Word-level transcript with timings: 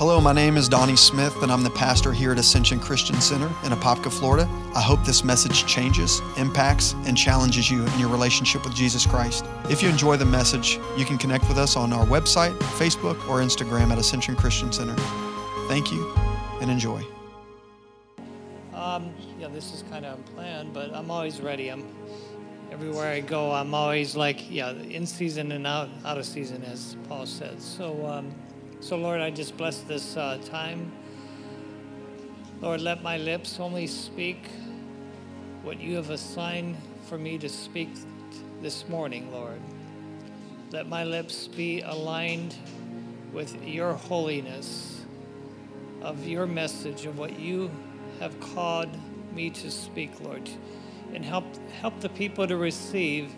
Hello, 0.00 0.18
my 0.18 0.32
name 0.32 0.56
is 0.56 0.66
Donny 0.66 0.96
Smith, 0.96 1.42
and 1.42 1.52
I'm 1.52 1.62
the 1.62 1.68
pastor 1.68 2.10
here 2.10 2.32
at 2.32 2.38
Ascension 2.38 2.80
Christian 2.80 3.20
Center 3.20 3.48
in 3.64 3.72
Apopka, 3.72 4.10
Florida. 4.10 4.48
I 4.74 4.80
hope 4.80 5.04
this 5.04 5.22
message 5.24 5.66
changes, 5.66 6.22
impacts, 6.38 6.94
and 7.04 7.14
challenges 7.14 7.70
you 7.70 7.84
in 7.84 7.98
your 7.98 8.08
relationship 8.08 8.64
with 8.64 8.74
Jesus 8.74 9.04
Christ. 9.04 9.44
If 9.68 9.82
you 9.82 9.90
enjoy 9.90 10.16
the 10.16 10.24
message, 10.24 10.78
you 10.96 11.04
can 11.04 11.18
connect 11.18 11.46
with 11.48 11.58
us 11.58 11.76
on 11.76 11.92
our 11.92 12.06
website, 12.06 12.58
Facebook, 12.78 13.16
or 13.28 13.40
Instagram 13.40 13.90
at 13.90 13.98
Ascension 13.98 14.36
Christian 14.36 14.72
Center. 14.72 14.96
Thank 15.68 15.92
you 15.92 16.10
and 16.62 16.70
enjoy. 16.70 17.04
Um, 18.72 19.12
yeah, 19.38 19.48
this 19.48 19.74
is 19.74 19.84
kind 19.90 20.06
of 20.06 20.16
unplanned, 20.16 20.72
but 20.72 20.94
I'm 20.94 21.10
always 21.10 21.42
ready. 21.42 21.68
I'm 21.68 21.84
everywhere 22.72 23.12
I 23.12 23.20
go. 23.20 23.52
I'm 23.52 23.74
always 23.74 24.16
like, 24.16 24.50
yeah, 24.50 24.70
in 24.70 25.04
season 25.04 25.52
and 25.52 25.66
out 25.66 25.90
out 26.06 26.16
of 26.16 26.24
season, 26.24 26.64
as 26.64 26.96
Paul 27.06 27.26
said. 27.26 27.60
So. 27.60 28.06
Um, 28.06 28.34
so, 28.80 28.96
Lord, 28.96 29.20
I 29.20 29.30
just 29.30 29.58
bless 29.58 29.80
this 29.80 30.16
uh, 30.16 30.38
time. 30.46 30.90
Lord, 32.62 32.80
let 32.80 33.02
my 33.02 33.18
lips 33.18 33.60
only 33.60 33.86
speak 33.86 34.48
what 35.62 35.78
you 35.78 35.96
have 35.96 36.08
assigned 36.08 36.78
for 37.02 37.18
me 37.18 37.36
to 37.38 37.48
speak 37.50 37.90
this 38.62 38.88
morning, 38.88 39.30
Lord. 39.30 39.60
Let 40.72 40.88
my 40.88 41.04
lips 41.04 41.46
be 41.46 41.82
aligned 41.82 42.54
with 43.34 43.62
your 43.62 43.92
holiness, 43.92 45.02
of 46.00 46.26
your 46.26 46.46
message, 46.46 47.04
of 47.04 47.18
what 47.18 47.38
you 47.38 47.70
have 48.18 48.40
called 48.40 48.88
me 49.34 49.50
to 49.50 49.70
speak, 49.70 50.18
Lord. 50.22 50.48
And 51.12 51.22
help, 51.22 51.44
help 51.82 52.00
the 52.00 52.08
people 52.08 52.46
to 52.46 52.56
receive, 52.56 53.30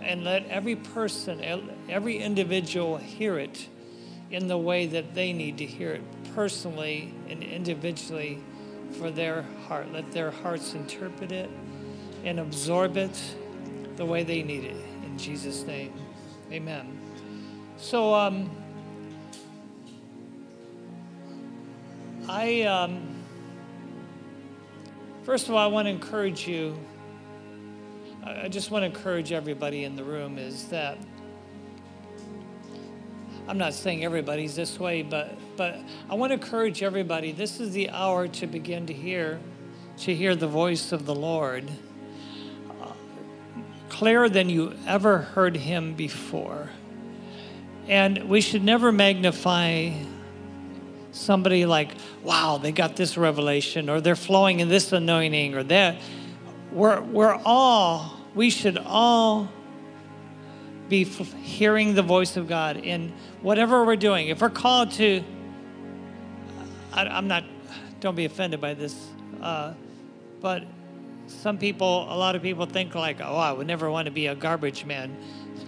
and 0.00 0.24
let 0.24 0.46
every 0.46 0.76
person, 0.76 1.42
every 1.90 2.16
individual 2.16 2.96
hear 2.96 3.38
it 3.38 3.68
in 4.30 4.48
the 4.48 4.58
way 4.58 4.86
that 4.86 5.14
they 5.14 5.32
need 5.32 5.58
to 5.58 5.66
hear 5.66 5.92
it 5.92 6.02
personally 6.34 7.14
and 7.28 7.42
individually 7.42 8.42
for 8.98 9.10
their 9.10 9.42
heart. 9.66 9.92
Let 9.92 10.10
their 10.12 10.30
hearts 10.30 10.74
interpret 10.74 11.32
it 11.32 11.50
and 12.24 12.40
absorb 12.40 12.96
it 12.96 13.18
the 13.96 14.04
way 14.04 14.24
they 14.24 14.42
need 14.42 14.64
it. 14.64 14.76
In 15.04 15.16
Jesus' 15.16 15.64
name, 15.64 15.92
amen. 16.50 16.98
So, 17.76 18.14
um, 18.14 18.50
I, 22.28 22.62
um, 22.62 23.14
first 25.22 25.48
of 25.48 25.54
all, 25.54 25.58
I 25.58 25.66
want 25.66 25.86
to 25.86 25.90
encourage 25.90 26.48
you. 26.48 26.76
I 28.24 28.48
just 28.48 28.72
want 28.72 28.82
to 28.82 28.86
encourage 28.86 29.30
everybody 29.30 29.84
in 29.84 29.94
the 29.94 30.02
room 30.02 30.36
is 30.36 30.66
that 30.68 30.98
I'm 33.48 33.58
not 33.58 33.74
saying 33.74 34.04
everybody's 34.04 34.56
this 34.56 34.80
way, 34.80 35.02
but 35.02 35.36
but 35.56 35.78
I 36.10 36.14
want 36.14 36.30
to 36.30 36.34
encourage 36.34 36.82
everybody. 36.82 37.30
This 37.30 37.60
is 37.60 37.72
the 37.72 37.90
hour 37.90 38.26
to 38.28 38.46
begin 38.46 38.86
to 38.86 38.92
hear, 38.92 39.38
to 39.98 40.14
hear 40.14 40.34
the 40.34 40.48
voice 40.48 40.90
of 40.90 41.06
the 41.06 41.14
Lord, 41.14 41.70
uh, 42.82 42.92
clearer 43.88 44.28
than 44.28 44.50
you 44.50 44.74
ever 44.86 45.18
heard 45.18 45.56
Him 45.56 45.94
before. 45.94 46.70
And 47.86 48.28
we 48.28 48.40
should 48.40 48.64
never 48.64 48.90
magnify 48.90 49.92
somebody 51.12 51.66
like, 51.66 51.90
wow, 52.24 52.58
they 52.58 52.72
got 52.72 52.96
this 52.96 53.16
revelation, 53.16 53.88
or 53.88 54.00
they're 54.00 54.16
flowing 54.16 54.58
in 54.58 54.68
this 54.68 54.92
anointing, 54.92 55.54
or 55.54 55.62
that. 55.62 55.98
We're 56.72 57.00
we're 57.00 57.40
all 57.44 58.18
we 58.34 58.50
should 58.50 58.76
all 58.76 59.48
be 60.88 61.04
hearing 61.04 61.94
the 61.94 62.02
voice 62.02 62.36
of 62.36 62.48
God 62.48 62.76
in 62.76 63.12
whatever 63.42 63.84
we're 63.84 63.96
doing. 63.96 64.28
If 64.28 64.40
we're 64.40 64.50
called 64.50 64.92
to, 64.92 65.22
I, 66.92 67.18
am 67.18 67.28
not, 67.28 67.44
don't 68.00 68.14
be 68.14 68.24
offended 68.24 68.60
by 68.60 68.74
this, 68.74 69.08
uh, 69.40 69.74
but 70.40 70.64
some 71.26 71.58
people, 71.58 72.06
a 72.12 72.16
lot 72.16 72.36
of 72.36 72.42
people 72.42 72.66
think 72.66 72.94
like, 72.94 73.20
oh, 73.20 73.36
I 73.36 73.52
would 73.52 73.66
never 73.66 73.90
want 73.90 74.06
to 74.06 74.12
be 74.12 74.28
a 74.28 74.34
garbage 74.34 74.84
man, 74.84 75.16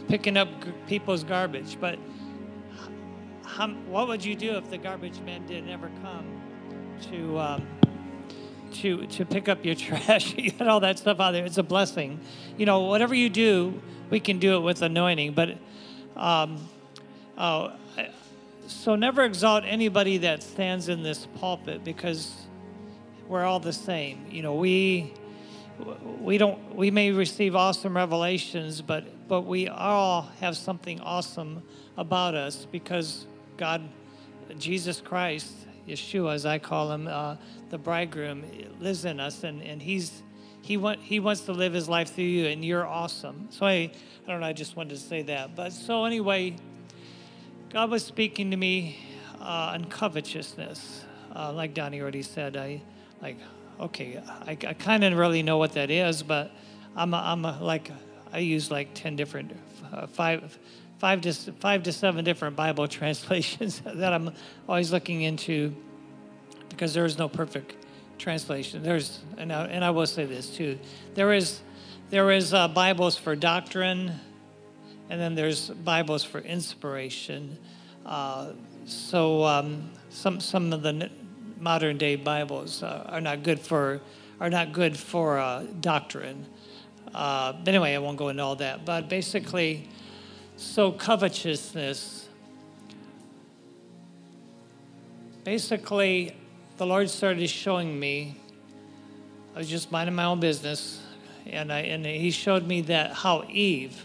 picking 0.09 0.37
up 0.37 0.49
g- 0.65 0.73
people's 0.87 1.25
garbage. 1.25 1.79
But 1.81 1.99
how, 3.45 3.69
what 3.69 4.07
would 4.09 4.25
you 4.25 4.37
do 4.37 4.57
if 4.57 4.71
the 4.71 4.79
garbage 4.79 5.21
man 5.21 5.47
didn't 5.47 5.71
ever 5.71 5.91
come 6.03 6.41
to? 7.11 7.39
Um, 7.39 7.78
to 8.75 9.07
to 9.07 9.25
pick 9.25 9.49
up 9.49 9.65
your 9.65 9.75
trash, 9.87 10.35
you 10.37 10.53
all 10.61 10.81
that 10.81 10.99
stuff 10.99 11.21
out 11.21 11.33
there. 11.33 11.45
It's 11.45 11.59
a 11.59 11.63
blessing, 11.63 12.21
you 12.57 12.67
know. 12.67 12.81
Whatever 12.81 13.15
you 13.15 13.29
do, 13.29 13.81
we 14.11 14.21
can 14.21 14.39
do 14.39 14.57
it 14.57 14.61
with 14.61 14.83
anointing. 14.83 15.35
But 15.35 15.59
um, 16.17 16.59
uh, 17.37 17.71
so 18.67 18.97
never 18.97 19.25
exalt 19.25 19.65
anybody 19.65 20.19
that 20.19 20.43
stands 20.43 20.89
in 20.89 21.03
this 21.03 21.27
pulpit 21.39 21.85
because 21.85 22.33
we're 23.27 23.45
all 23.45 23.61
the 23.61 23.73
same. 23.73 24.27
You 24.31 24.43
know, 24.43 24.55
we 24.55 25.13
we 26.21 26.39
don't 26.39 26.75
we 26.75 26.91
may 26.91 27.13
receive 27.13 27.55
awesome 27.55 27.97
revelations, 27.97 28.81
but 28.83 29.29
but 29.29 29.43
we 29.43 29.69
all 29.69 30.23
have 30.41 30.57
something 30.57 31.01
awesome 31.01 31.63
about 31.97 32.35
us 32.35 32.67
because 32.71 33.27
God, 33.57 33.83
Jesus 34.59 35.01
Christ, 35.01 35.53
Yeshua, 35.89 36.35
as 36.35 36.47
I 36.47 36.59
call 36.59 36.93
him, 36.93 37.09
uh, 37.09 37.37
the 37.71 37.79
bridegroom, 37.79 38.45
lives 38.81 39.05
in 39.05 39.21
us, 39.21 39.45
and 39.45 39.63
and 39.63 39.83
he's 39.83 40.23
he, 40.69 40.77
want, 40.77 41.01
he 41.01 41.19
wants 41.19 41.43
to 41.43 41.53
live 41.53 41.73
his 41.73 41.89
life 41.89 42.15
through 42.15 42.25
you, 42.25 42.47
and 42.49 42.63
you're 42.63 42.87
awesome. 42.87 43.49
So 43.51 43.65
I, 43.65 43.73
I 43.73 43.91
don't 44.27 44.41
know, 44.41 44.47
I 44.47 44.53
just 44.53 44.77
wanted 44.77 44.91
to 44.91 44.99
say 44.99 45.23
that. 45.23 45.57
But 45.57 45.73
so 45.73 46.05
anyway, 46.05 46.57
God 47.71 47.91
was 47.91 48.05
speaking 48.05 48.51
to 48.51 48.57
me 48.59 48.99
uh, 49.41 49.73
on 49.73 49.87
covetousness. 49.87 51.07
Uh, 51.35 51.53
like 51.55 51.73
Donny 51.73 52.03
already 52.03 52.23
said, 52.23 52.57
I 52.59 52.83
like, 53.23 53.39
okay, 53.81 54.23
I, 54.27 54.51
I 54.51 54.75
kind 54.75 55.05
of 55.05 55.17
really 55.17 55.43
know 55.43 55.57
what 55.57 55.73
that 55.73 55.91
is, 55.91 56.23
but 56.23 56.51
I'm, 56.95 57.15
a, 57.15 57.17
I'm 57.17 57.45
a, 57.47 57.59
like, 57.63 57.91
I 58.31 58.41
use 58.41 58.71
like 58.71 58.93
10 58.93 59.17
different, 59.17 59.53
uh, 59.91 60.07
five, 60.07 60.59
five 60.99 61.21
to, 61.23 61.33
five 61.33 61.85
to 61.85 61.93
seven 61.93 62.25
different 62.25 62.57
Bible 62.57 62.89
translations 62.99 63.81
that 63.85 64.13
I'm 64.13 64.33
always 64.69 64.93
looking 64.93 65.23
into 65.23 65.75
because 66.69 66.95
there 66.95 67.05
is 67.05 67.19
no 67.19 67.29
perfect 67.29 67.75
translation. 68.19 68.83
There's, 68.83 69.21
and 69.37 69.53
I, 69.53 69.67
and 69.67 69.85
I 69.85 69.91
will 69.91 70.07
say 70.07 70.25
this 70.27 70.49
too. 70.55 70.79
There 71.15 71.33
is, 71.33 71.61
there 72.11 72.31
is 72.31 72.53
uh, 72.53 72.69
Bibles 72.69 73.17
for 73.17 73.35
doctrine, 73.37 74.13
and 75.09 75.21
then 75.21 75.35
there's 75.35 75.71
Bibles 75.71 76.25
for 76.25 76.41
inspiration. 76.41 77.59
Uh, 78.05 78.53
so 78.85 79.45
um, 79.45 79.91
some 80.11 80.41
some 80.41 80.73
of 80.73 80.83
the 80.83 81.11
modern 81.61 81.99
day 81.99 82.17
Bibles 82.17 82.83
uh, 82.83 83.05
are 83.09 83.21
not 83.21 83.43
good 83.43 83.61
for 83.61 84.01
are 84.41 84.51
not 84.51 84.73
good 84.73 84.97
for 84.97 85.39
uh, 85.39 85.65
doctrine. 85.81 86.47
Uh, 87.15 87.53
but 87.53 87.69
anyway, 87.69 87.95
I 87.95 87.99
won't 87.99 88.17
go 88.17 88.29
into 88.29 88.43
all 88.43 88.57
that. 88.57 88.85
But 88.85 89.09
basically, 89.09 89.89
so 90.59 90.91
covetousness. 90.91 92.29
Basically, 95.45 96.35
the 96.77 96.85
Lord 96.85 97.09
started 97.09 97.49
showing 97.49 97.99
me. 97.99 98.37
I 99.55 99.59
was 99.59 99.69
just 99.69 99.91
minding 99.93 100.17
my 100.17 100.25
own 100.25 100.41
business, 100.41 101.01
and 101.47 101.73
I, 101.73 101.81
and 101.81 102.05
He 102.05 102.31
showed 102.31 102.67
me 102.67 102.83
that 102.83 103.13
how 103.13 103.45
Eve. 103.49 104.05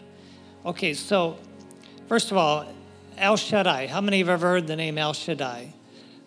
Okay, 0.65 0.93
so 0.93 1.37
first 2.07 2.31
of 2.31 2.37
all, 2.37 2.65
El 3.17 3.35
Shaddai. 3.35 3.87
How 3.87 3.99
many 3.99 4.19
have 4.19 4.29
ever 4.29 4.47
heard 4.47 4.67
the 4.67 4.75
name 4.75 4.97
El 4.97 5.13
Shaddai? 5.13 5.73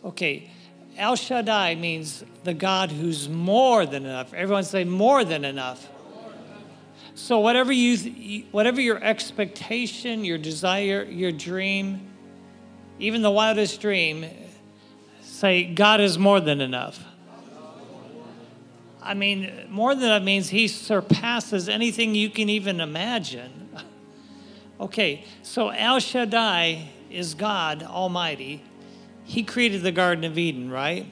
Okay, 0.04 0.50
El 0.98 1.14
Shaddai 1.14 1.76
means 1.76 2.24
the 2.42 2.54
God 2.54 2.90
who's 2.90 3.28
more 3.28 3.86
than 3.86 4.04
enough. 4.04 4.34
Everyone 4.34 4.64
say 4.64 4.84
more 4.84 5.24
than 5.24 5.44
enough. 5.44 5.88
So 7.16 7.40
whatever 7.40 7.72
you, 7.72 8.44
whatever 8.52 8.80
your 8.80 9.02
expectation, 9.02 10.24
your 10.24 10.38
desire, 10.38 11.02
your 11.02 11.32
dream, 11.32 12.08
even 13.00 13.22
the 13.22 13.30
wildest 13.32 13.80
dream, 13.80 14.26
Say, 15.36 15.64
God 15.64 16.00
is 16.00 16.18
more 16.18 16.40
than 16.40 16.62
enough. 16.62 17.04
I 19.02 19.12
mean, 19.12 19.66
more 19.68 19.94
than 19.94 20.04
that 20.04 20.24
means 20.24 20.48
He 20.48 20.66
surpasses 20.66 21.68
anything 21.68 22.14
you 22.14 22.30
can 22.30 22.48
even 22.48 22.80
imagine. 22.80 23.68
Okay, 24.78 25.24
so 25.42 25.70
El 25.70 26.00
Shaddai 26.00 26.90
is 27.10 27.32
God 27.32 27.82
Almighty. 27.82 28.62
He 29.24 29.42
created 29.42 29.82
the 29.82 29.90
Garden 29.90 30.24
of 30.24 30.36
Eden, 30.36 30.70
right? 30.70 31.10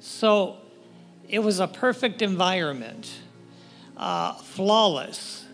So 0.00 0.56
it 1.28 1.38
was 1.38 1.60
a 1.60 1.68
perfect 1.68 2.20
environment, 2.20 3.08
uh, 3.98 4.34
flawless. 4.34 5.44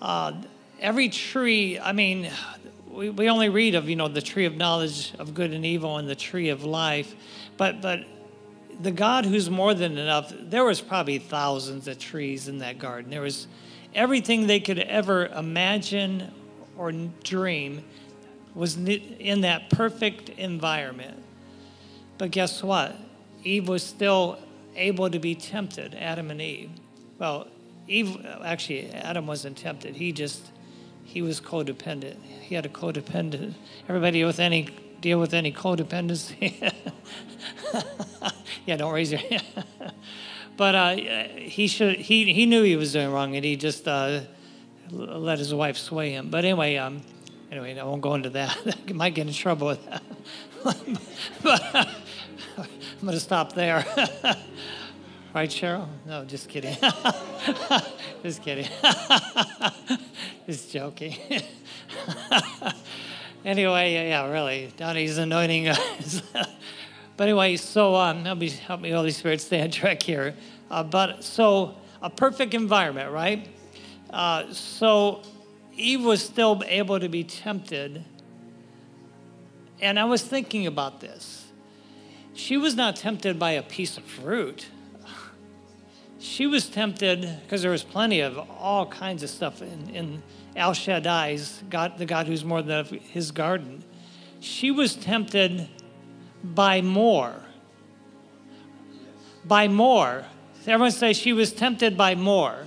Uh, 0.00 0.32
every 0.80 1.08
tree, 1.08 1.78
I 1.78 1.92
mean, 1.92 2.30
we, 2.90 3.10
we 3.10 3.28
only 3.28 3.48
read 3.48 3.74
of, 3.74 3.88
you 3.88 3.96
know, 3.96 4.08
the 4.08 4.22
tree 4.22 4.46
of 4.46 4.56
knowledge 4.56 5.12
of 5.18 5.34
good 5.34 5.52
and 5.52 5.64
evil 5.64 5.98
and 5.98 6.08
the 6.08 6.16
tree 6.16 6.48
of 6.48 6.64
life. 6.64 7.14
But, 7.56 7.80
but 7.80 8.04
the 8.80 8.90
God 8.90 9.26
who's 9.26 9.50
more 9.50 9.74
than 9.74 9.98
enough, 9.98 10.32
there 10.36 10.64
was 10.64 10.80
probably 10.80 11.18
thousands 11.18 11.88
of 11.88 11.98
trees 11.98 12.48
in 12.48 12.58
that 12.58 12.78
garden. 12.78 13.10
There 13.10 13.22
was 13.22 13.46
everything 13.94 14.46
they 14.46 14.60
could 14.60 14.78
ever 14.78 15.26
imagine 15.26 16.32
or 16.76 16.92
dream 17.22 17.84
was 18.54 18.76
in 18.76 19.42
that 19.42 19.70
perfect 19.70 20.30
environment. 20.30 21.22
But 22.16 22.30
guess 22.30 22.62
what? 22.62 22.96
Eve 23.44 23.68
was 23.68 23.82
still 23.82 24.38
able 24.74 25.10
to 25.10 25.18
be 25.18 25.34
tempted, 25.34 25.94
Adam 25.94 26.30
and 26.30 26.40
Eve. 26.40 26.70
Well, 27.18 27.48
Eve, 27.88 28.24
actually, 28.44 28.90
Adam 28.90 29.26
wasn't 29.26 29.56
tempted. 29.56 29.96
He 29.96 30.12
just, 30.12 30.50
he 31.04 31.22
was 31.22 31.40
codependent. 31.40 32.22
He 32.22 32.54
had 32.54 32.66
a 32.66 32.68
codependent. 32.68 33.54
Everybody 33.88 34.22
with 34.24 34.38
any, 34.38 34.68
deal 35.00 35.18
with 35.18 35.32
any 35.32 35.50
codependency? 35.50 36.72
yeah, 38.66 38.76
don't 38.76 38.92
raise 38.92 39.10
your 39.10 39.20
hand. 39.20 39.42
but 40.58 40.74
uh, 40.74 40.96
he 41.36 41.66
should, 41.66 41.96
he, 41.96 42.32
he 42.32 42.44
knew 42.44 42.62
he 42.62 42.76
was 42.76 42.92
doing 42.92 43.10
wrong 43.10 43.34
and 43.36 43.44
he 43.44 43.56
just 43.56 43.88
uh, 43.88 44.20
let 44.90 45.38
his 45.38 45.54
wife 45.54 45.78
sway 45.78 46.10
him. 46.10 46.28
But 46.28 46.44
anyway, 46.44 46.76
um, 46.76 47.00
anyway, 47.50 47.78
I 47.78 47.84
won't 47.84 48.02
go 48.02 48.14
into 48.14 48.30
that. 48.30 48.76
I 48.88 48.92
might 48.92 49.14
get 49.14 49.26
in 49.26 49.32
trouble 49.32 49.68
with 49.68 49.84
that. 49.86 50.02
but 51.42 51.74
uh, 51.74 51.84
I'm 52.58 52.66
going 53.00 53.14
to 53.14 53.20
stop 53.20 53.54
there. 53.54 53.82
Right, 55.34 55.50
Cheryl? 55.50 55.86
No, 56.06 56.24
just 56.24 56.48
kidding. 56.48 56.74
just 58.22 58.42
kidding. 58.42 58.66
just 60.46 60.72
joking. 60.72 61.16
anyway, 63.44 63.92
yeah, 63.92 64.26
really. 64.30 64.72
Donny's 64.78 65.18
anointing 65.18 65.68
us. 65.68 66.22
but 66.32 67.24
anyway, 67.24 67.56
so 67.56 67.94
um, 67.94 68.24
help 68.24 68.38
me, 68.38 68.48
help 68.48 68.80
me, 68.80 68.90
Holy 68.90 69.10
Spirit, 69.10 69.42
stay 69.42 69.60
on 69.60 69.70
track 69.70 70.02
here. 70.02 70.34
Uh, 70.70 70.82
but 70.82 71.22
so 71.22 71.76
a 72.00 72.08
perfect 72.08 72.54
environment, 72.54 73.12
right? 73.12 73.46
Uh, 74.08 74.50
so 74.50 75.20
Eve 75.76 76.04
was 76.04 76.24
still 76.24 76.62
able 76.66 76.98
to 76.98 77.08
be 77.10 77.22
tempted. 77.22 78.02
And 79.78 79.98
I 79.98 80.04
was 80.04 80.22
thinking 80.22 80.66
about 80.66 81.00
this. 81.00 81.48
She 82.32 82.56
was 82.56 82.74
not 82.74 82.96
tempted 82.96 83.38
by 83.38 83.52
a 83.52 83.62
piece 83.62 83.98
of 83.98 84.04
fruit. 84.04 84.68
She 86.18 86.46
was 86.46 86.68
tempted 86.68 87.28
because 87.42 87.62
there 87.62 87.70
was 87.70 87.84
plenty 87.84 88.20
of 88.20 88.38
all 88.50 88.86
kinds 88.86 89.22
of 89.22 89.30
stuff 89.30 89.62
in, 89.62 89.90
in 89.94 90.22
El 90.56 90.72
Shaddai's, 90.72 91.62
God, 91.70 91.98
the 91.98 92.06
God 92.06 92.26
who's 92.26 92.44
more 92.44 92.60
than 92.60 92.84
his 92.84 93.30
garden. 93.30 93.84
She 94.40 94.70
was 94.70 94.96
tempted 94.96 95.68
by 96.42 96.80
more. 96.82 97.34
By 99.44 99.68
more. 99.68 100.24
Everyone 100.66 100.90
say 100.90 101.12
she 101.12 101.32
was 101.32 101.52
tempted 101.52 101.96
by 101.96 102.14
more. 102.14 102.66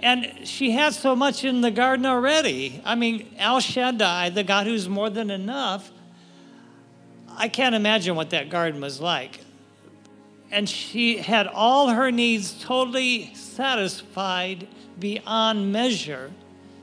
And 0.00 0.32
she 0.44 0.70
had 0.70 0.94
so 0.94 1.14
much 1.14 1.44
in 1.44 1.60
the 1.60 1.70
garden 1.70 2.06
already. 2.06 2.80
I 2.84 2.94
mean, 2.94 3.34
El 3.38 3.60
Shaddai, 3.60 4.30
the 4.30 4.44
God 4.44 4.66
who's 4.66 4.88
more 4.88 5.10
than 5.10 5.30
enough, 5.30 5.90
I 7.28 7.48
can't 7.48 7.74
imagine 7.74 8.16
what 8.16 8.30
that 8.30 8.48
garden 8.48 8.80
was 8.80 9.00
like. 9.00 9.40
And 10.50 10.68
she 10.68 11.18
had 11.18 11.46
all 11.46 11.88
her 11.88 12.10
needs 12.10 12.62
totally 12.62 13.34
satisfied 13.34 14.66
beyond 14.98 15.72
measure. 15.72 16.30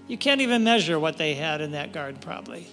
You 0.08 0.18
can't 0.18 0.42
even 0.42 0.64
measure 0.64 1.00
what 1.00 1.18
they 1.18 1.34
had 1.34 1.62
in 1.62 1.72
that 1.72 1.92
garden, 1.92 2.20
probably. 2.22 2.68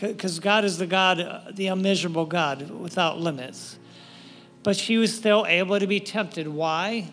Because 0.00 0.38
uh, 0.38 0.42
God 0.42 0.64
is 0.64 0.76
the 0.78 0.86
God, 0.86 1.54
the 1.54 1.68
unmeasurable 1.68 2.26
God 2.26 2.70
without 2.70 3.18
limits. 3.18 3.78
But 4.62 4.76
she 4.76 4.98
was 4.98 5.14
still 5.14 5.46
able 5.46 5.78
to 5.78 5.86
be 5.86 6.00
tempted. 6.00 6.48
Why? 6.48 7.10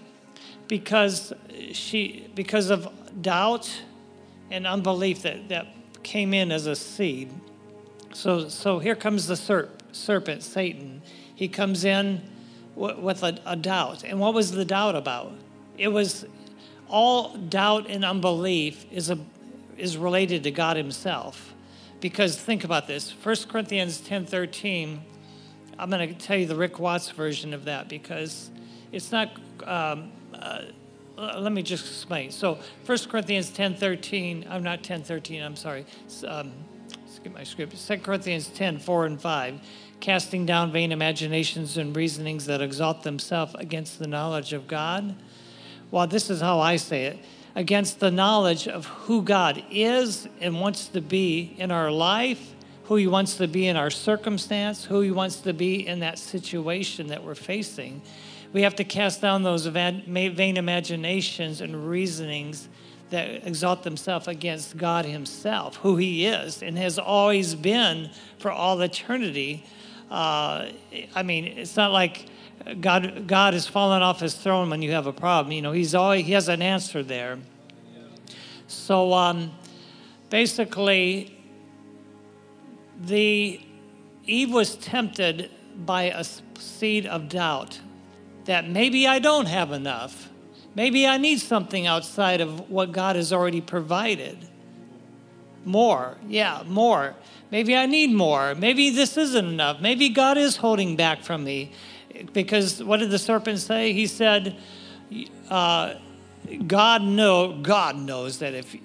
because 0.71 1.33
she 1.73 2.29
because 2.33 2.69
of 2.69 2.87
doubt 3.21 3.69
and 4.49 4.65
unbelief 4.65 5.21
that, 5.23 5.49
that 5.49 5.67
came 6.01 6.33
in 6.33 6.49
as 6.49 6.65
a 6.65 6.77
seed. 6.77 7.29
So 8.13 8.47
so 8.47 8.79
here 8.79 8.95
comes 8.95 9.27
the 9.27 9.33
serp, 9.33 9.67
serpent, 9.91 10.43
Satan. 10.43 11.01
He 11.41 11.47
comes 11.47 11.85
in 11.85 12.21
w- 12.75 13.01
with 13.01 13.23
a, 13.23 13.35
a 13.47 13.55
doubt. 13.55 14.03
And 14.03 14.19
what 14.19 14.35
was 14.35 14.51
the 14.51 14.63
doubt 14.63 14.95
about? 14.95 15.33
It 15.75 15.87
was 15.87 16.27
all 16.87 17.35
doubt 17.35 17.87
and 17.89 18.05
unbelief 18.05 18.85
is 18.91 19.09
a 19.09 19.17
is 19.75 19.97
related 19.97 20.43
to 20.43 20.51
God 20.51 20.77
Himself. 20.77 21.55
Because 21.99 22.39
think 22.39 22.63
about 22.63 22.85
this. 22.85 23.11
1 23.23 23.35
Corinthians 23.49 24.01
10 24.01 24.27
13, 24.27 25.01
I'm 25.79 25.89
going 25.89 26.07
to 26.07 26.13
tell 26.13 26.37
you 26.37 26.45
the 26.45 26.55
Rick 26.55 26.77
Watts 26.77 27.09
version 27.09 27.55
of 27.55 27.65
that 27.65 27.89
because 27.89 28.51
it's 28.91 29.11
not 29.11 29.31
um, 29.63 30.11
uh, 30.35 30.65
let 31.17 31.51
me 31.51 31.63
just 31.63 31.87
explain. 31.87 32.29
So 32.29 32.59
1 32.85 32.97
Corinthians 33.09 33.49
10 33.49 33.77
13, 33.77 34.45
I'm 34.47 34.61
not 34.61 34.83
10 34.83 35.01
13, 35.01 35.41
I'm 35.41 35.55
sorry. 35.55 35.87
Um, 36.23 36.51
skip 37.07 37.33
my 37.33 37.43
script. 37.43 37.75
2 37.87 37.97
Corinthians 37.97 38.47
10 38.49 38.77
4 38.77 39.05
and 39.07 39.19
5. 39.19 39.59
Casting 40.01 40.45
down 40.47 40.71
vain 40.71 40.91
imaginations 40.91 41.77
and 41.77 41.95
reasonings 41.95 42.47
that 42.47 42.59
exalt 42.59 43.03
themselves 43.03 43.55
against 43.59 43.99
the 43.99 44.07
knowledge 44.07 44.51
of 44.51 44.67
God. 44.67 45.15
Well, 45.91 46.07
this 46.07 46.29
is 46.29 46.41
how 46.41 46.59
I 46.59 46.77
say 46.77 47.05
it 47.05 47.19
against 47.55 47.99
the 47.99 48.09
knowledge 48.09 48.67
of 48.67 48.85
who 48.85 49.21
God 49.21 49.63
is 49.69 50.27
and 50.39 50.59
wants 50.59 50.87
to 50.87 51.01
be 51.01 51.55
in 51.57 51.69
our 51.69 51.91
life, 51.91 52.55
who 52.85 52.95
He 52.95 53.05
wants 53.05 53.35
to 53.35 53.47
be 53.47 53.67
in 53.67 53.77
our 53.77 53.91
circumstance, 53.91 54.85
who 54.85 55.01
He 55.01 55.11
wants 55.11 55.35
to 55.41 55.53
be 55.53 55.85
in 55.85 55.99
that 55.99 56.17
situation 56.17 57.07
that 57.07 57.23
we're 57.23 57.35
facing. 57.35 58.01
We 58.53 58.63
have 58.63 58.75
to 58.77 58.83
cast 58.83 59.21
down 59.21 59.43
those 59.43 59.67
vain 59.67 60.57
imaginations 60.57 61.61
and 61.61 61.87
reasonings 61.87 62.69
that 63.11 63.45
exalt 63.45 63.83
themselves 63.83 64.27
against 64.27 64.77
God 64.77 65.05
Himself, 65.05 65.75
who 65.75 65.97
He 65.97 66.25
is 66.25 66.63
and 66.63 66.75
has 66.77 66.97
always 66.97 67.53
been 67.53 68.09
for 68.39 68.51
all 68.51 68.81
eternity. 68.81 69.63
Uh, 70.11 70.69
I 71.15 71.23
mean, 71.23 71.45
it's 71.45 71.77
not 71.77 71.91
like 71.93 72.25
God 72.81 73.27
God 73.27 73.53
has 73.53 73.65
fallen 73.65 74.01
off 74.01 74.19
His 74.19 74.35
throne 74.35 74.69
when 74.69 74.81
you 74.81 74.91
have 74.91 75.07
a 75.07 75.13
problem. 75.13 75.53
You 75.53 75.61
know, 75.61 75.71
He's 75.71 75.95
always 75.95 76.25
He 76.25 76.33
has 76.33 76.49
an 76.49 76.61
answer 76.61 77.01
there. 77.01 77.39
So 78.67 79.13
um, 79.13 79.51
basically, 80.29 81.37
the 83.01 83.61
Eve 84.25 84.51
was 84.51 84.75
tempted 84.75 85.49
by 85.77 86.03
a 86.03 86.25
seed 86.59 87.05
of 87.05 87.29
doubt 87.29 87.79
that 88.45 88.69
maybe 88.69 89.07
I 89.07 89.19
don't 89.19 89.47
have 89.47 89.71
enough. 89.71 90.29
Maybe 90.75 91.07
I 91.07 91.17
need 91.17 91.39
something 91.39 91.87
outside 91.87 92.41
of 92.41 92.69
what 92.69 92.91
God 92.91 93.15
has 93.15 93.31
already 93.31 93.61
provided. 93.61 94.37
More, 95.65 96.17
yeah, 96.27 96.63
more. 96.65 97.15
Maybe 97.51 97.75
I 97.75 97.85
need 97.85 98.11
more. 98.11 98.55
Maybe 98.55 98.89
this 98.89 99.17
isn't 99.17 99.45
enough. 99.45 99.81
Maybe 99.81 100.09
God 100.09 100.37
is 100.37 100.57
holding 100.57 100.95
back 100.95 101.21
from 101.21 101.43
me. 101.43 101.71
Because 102.33 102.83
what 102.83 102.97
did 102.97 103.11
the 103.11 103.19
serpent 103.19 103.59
say? 103.59 103.93
He 103.93 104.07
said, 104.07 104.55
uh, 105.49 105.95
God 106.65 107.03
know 107.03 107.59
God 107.61 107.95
knows 107.95 108.39
that 108.39 108.53
if 108.53 108.75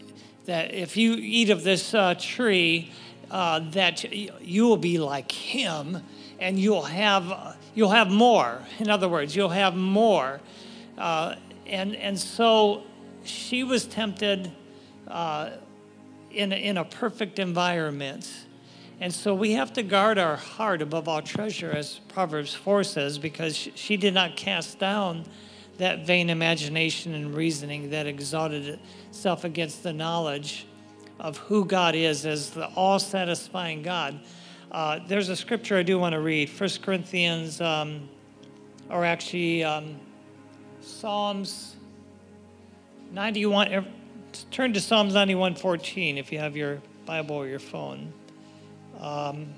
that 0.47 0.75
if 0.75 0.97
you 0.97 1.15
eat 1.15 1.51
of 1.51 1.65
this 1.65 1.95
uh, 1.95 2.15
tree, 2.19 2.93
uh, 3.31 3.61
that 3.71 4.13
you 4.13 4.67
will 4.67 4.77
be 4.77 4.99
like 4.99 5.33
Him, 5.33 6.03
and 6.39 6.59
you'll 6.59 6.83
have 6.83 7.57
you'll 7.75 7.91
have 7.91 8.11
more. 8.11 8.61
In 8.79 8.91
other 8.91 9.09
words, 9.09 9.37
you'll 9.37 9.49
have 9.51 9.77
more. 9.77 10.41
Uh, 10.99 11.37
and, 11.67 11.95
and 11.97 12.19
so 12.19 12.83
she 13.25 13.63
was 13.65 13.85
tempted 13.85 14.51
uh, 15.09 15.51
in, 16.31 16.53
in 16.53 16.79
a 16.79 16.85
perfect 16.85 17.39
environment. 17.39 18.29
And 19.01 19.13
so 19.13 19.35
we 19.35 19.53
have 19.53 19.73
to 19.75 19.83
guard 19.83 20.19
our 20.19 20.37
heart 20.37 20.81
above 20.81 21.07
all 21.07 21.21
treasure, 21.21 21.71
as 21.71 22.01
Proverbs 22.09 22.55
4 22.55 22.83
says, 22.83 23.19
because 23.19 23.55
she 23.55 23.97
did 23.97 24.15
not 24.15 24.37
cast 24.37 24.79
down 24.79 25.25
that 25.77 26.07
vain 26.07 26.31
imagination 26.31 27.15
and 27.15 27.35
reasoning 27.35 27.91
that 27.91 28.07
exalted 28.07 28.79
itself 29.09 29.45
against 29.45 29.83
the 29.83 29.93
knowledge 29.93 30.67
of 31.21 31.37
who 31.39 31.65
God 31.65 31.95
is 31.95 32.25
as 32.25 32.51
the 32.51 32.67
all 32.69 32.99
satisfying 32.99 33.83
God. 33.83 34.19
Uh, 34.73 35.01
there's 35.07 35.29
a 35.29 35.37
scripture 35.37 35.77
I 35.77 35.83
do 35.83 35.99
want 35.99 36.15
to 36.15 36.21
read, 36.21 36.49
1 36.49 36.71
Corinthians, 36.83 37.61
um, 37.61 38.09
or 38.89 39.05
actually 39.05 39.63
um, 39.63 39.97
Psalms 40.81 41.77
91. 43.13 43.73
Er, 43.75 43.85
turn 44.51 44.73
to 44.73 44.81
Psalms 44.81 45.15
91:14 45.15 46.19
if 46.19 46.33
you 46.33 46.39
have 46.39 46.57
your 46.57 46.81
Bible 47.05 47.37
or 47.37 47.47
your 47.47 47.59
phone. 47.59 48.13
Um, 49.01 49.53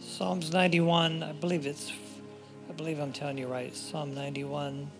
Psalms 0.00 0.52
91, 0.52 1.22
I 1.22 1.32
believe 1.32 1.66
it's, 1.66 1.92
I 2.68 2.72
believe 2.72 2.98
I'm 2.98 3.12
telling 3.12 3.38
you 3.38 3.46
right, 3.46 3.74
Psalm 3.74 4.14
91. 4.14 4.90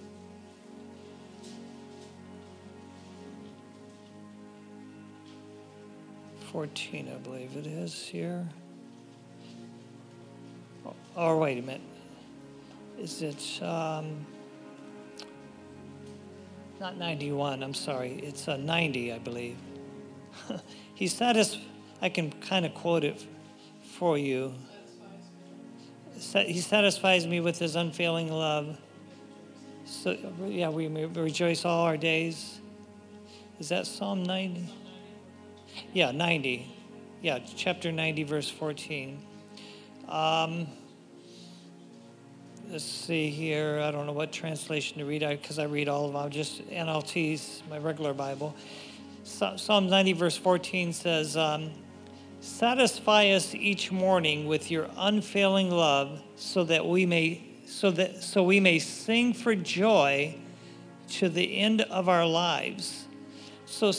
14, 6.52 7.09
I 7.09 7.19
believe 7.19 7.57
it 7.57 7.66
is 7.66 8.04
here. 8.04 8.47
Oh, 10.85 10.95
oh 11.16 11.38
wait 11.38 11.59
a 11.59 11.62
minute. 11.62 11.81
Is 12.99 13.23
it 13.23 13.62
um, 13.62 14.26
not 16.78 16.99
91, 16.99 17.62
I'm 17.62 17.73
sorry. 17.73 18.21
It's 18.23 18.49
uh, 18.49 18.59
90, 18.59 19.12
I 19.14 19.19
believe. 19.19 19.57
he 20.94 21.06
satisfies, 21.08 21.64
I 22.00 22.08
can 22.08 22.32
kind 22.32 22.66
of 22.66 22.75
quote 22.75 23.04
it 23.04 23.25
for 23.82 24.18
you. 24.18 24.52
He 26.14 26.61
satisfies 26.61 27.26
me 27.26 27.40
with 27.40 27.58
his 27.58 27.76
unfailing 27.76 28.30
love. 28.30 28.78
So, 29.84 30.16
yeah, 30.46 30.68
we 30.68 30.87
rejoice 30.87 31.64
all 31.64 31.82
our 31.82 31.96
days. 31.96 32.61
Is 33.58 33.68
that 33.68 33.87
Psalm 33.87 34.22
90? 34.22 34.68
Yeah, 35.92 36.12
90. 36.12 36.66
Yeah, 37.22 37.38
chapter 37.56 37.92
90, 37.92 38.25
verse 38.25 38.49
14. 38.49 39.22
Um, 40.08 40.66
let's 42.70 42.84
see 42.84 43.30
here. 43.30 43.80
I 43.80 43.90
don't 43.90 44.06
know 44.06 44.12
what 44.12 44.32
translation 44.32 44.99
to 44.99 45.04
read 45.04 45.20
because 45.20 45.58
I 45.58 45.64
read 45.64 45.88
all 45.88 46.06
of 46.06 46.12
them. 46.12 46.30
Just 46.30 46.68
NLT's, 46.68 47.62
my 47.68 47.78
regular 47.78 48.14
Bible. 48.14 48.54
Psalm 49.24 49.88
90, 49.88 50.12
verse 50.14 50.36
14 50.36 50.92
says, 50.92 51.36
um, 51.36 51.70
Satisfy 52.40 53.28
us 53.28 53.54
each 53.54 53.92
morning 53.92 54.48
with 54.48 54.68
your 54.68 54.88
unfailing 54.96 55.70
love, 55.70 56.20
so 56.34 56.64
that 56.64 56.84
we 56.84 57.06
may 57.06 57.44
so 57.64 57.92
that 57.92 58.20
so 58.20 58.42
we 58.42 58.58
may 58.58 58.80
sing 58.80 59.32
for 59.32 59.54
joy 59.54 60.34
to 61.08 61.28
the 61.28 61.56
end 61.56 61.82
of 61.82 62.08
our 62.08 62.26
lives. 62.26 63.06
So 63.64 63.92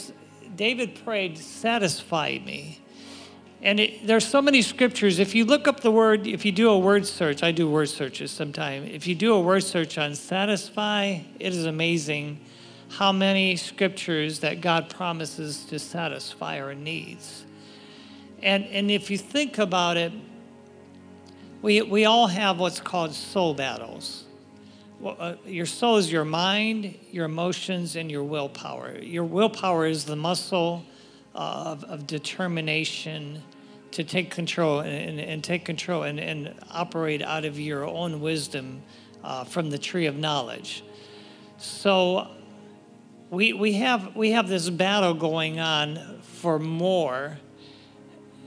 David 0.57 0.99
prayed, 1.05 1.37
"Satisfy 1.37 2.39
me." 2.45 2.81
And 3.61 3.79
it, 3.79 4.05
there's 4.05 4.27
so 4.27 4.41
many 4.41 4.61
scriptures. 4.61 5.19
If 5.19 5.33
you 5.33 5.45
look 5.45 5.65
up 5.65 5.79
the 5.79 5.91
word, 5.91 6.27
if 6.27 6.43
you 6.43 6.51
do 6.51 6.69
a 6.69 6.77
word 6.77 7.07
search, 7.07 7.43
I 7.43 7.53
do 7.53 7.69
word 7.69 7.87
searches 7.87 8.29
sometimes. 8.29 8.91
If 8.91 9.07
you 9.07 9.15
do 9.15 9.33
a 9.35 9.39
word 9.39 9.63
search 9.63 9.97
on 9.97 10.15
satisfy, 10.15 11.21
it 11.39 11.53
is 11.53 11.65
amazing 11.65 12.41
how 12.97 13.11
many 13.11 13.55
scriptures 13.55 14.41
that 14.41 14.61
God 14.61 14.87
promises 14.87 15.65
to 15.65 15.79
satisfy 15.79 16.61
our 16.61 16.75
needs. 16.75 17.43
And, 18.43 18.65
and 18.65 18.91
if 18.91 19.09
you 19.09 19.17
think 19.17 19.57
about 19.57 19.97
it, 19.97 20.11
we, 21.63 21.81
we 21.81 22.05
all 22.05 22.27
have 22.27 22.59
what's 22.59 22.79
called 22.79 23.15
soul 23.15 23.55
battles. 23.55 24.25
Well, 24.99 25.15
uh, 25.17 25.35
your 25.43 25.65
soul 25.65 25.97
is 25.97 26.11
your 26.11 26.23
mind, 26.23 26.93
your 27.09 27.25
emotions, 27.25 27.95
and 27.95 28.11
your 28.11 28.23
willpower. 28.23 28.99
Your 28.99 29.23
willpower 29.23 29.87
is 29.87 30.05
the 30.05 30.15
muscle 30.15 30.85
uh, 31.33 31.63
of, 31.65 31.83
of 31.85 32.05
determination 32.05 33.41
to 33.91 34.03
take 34.03 34.29
control 34.29 34.81
and, 34.81 35.19
and 35.19 35.43
take 35.43 35.65
control 35.65 36.03
and, 36.03 36.19
and 36.19 36.53
operate 36.69 37.23
out 37.23 37.43
of 37.43 37.59
your 37.59 37.85
own 37.85 38.21
wisdom 38.21 38.83
uh, 39.23 39.43
from 39.45 39.71
the 39.71 39.79
tree 39.79 40.05
of 40.05 40.15
knowledge. 40.15 40.83
So 41.57 42.27
we, 43.33 43.51
we, 43.51 43.73
have, 43.73 44.15
we 44.15 44.31
have 44.31 44.47
this 44.47 44.69
battle 44.69 45.15
going 45.15 45.59
on 45.59 46.19
for 46.21 46.59
more. 46.59 47.39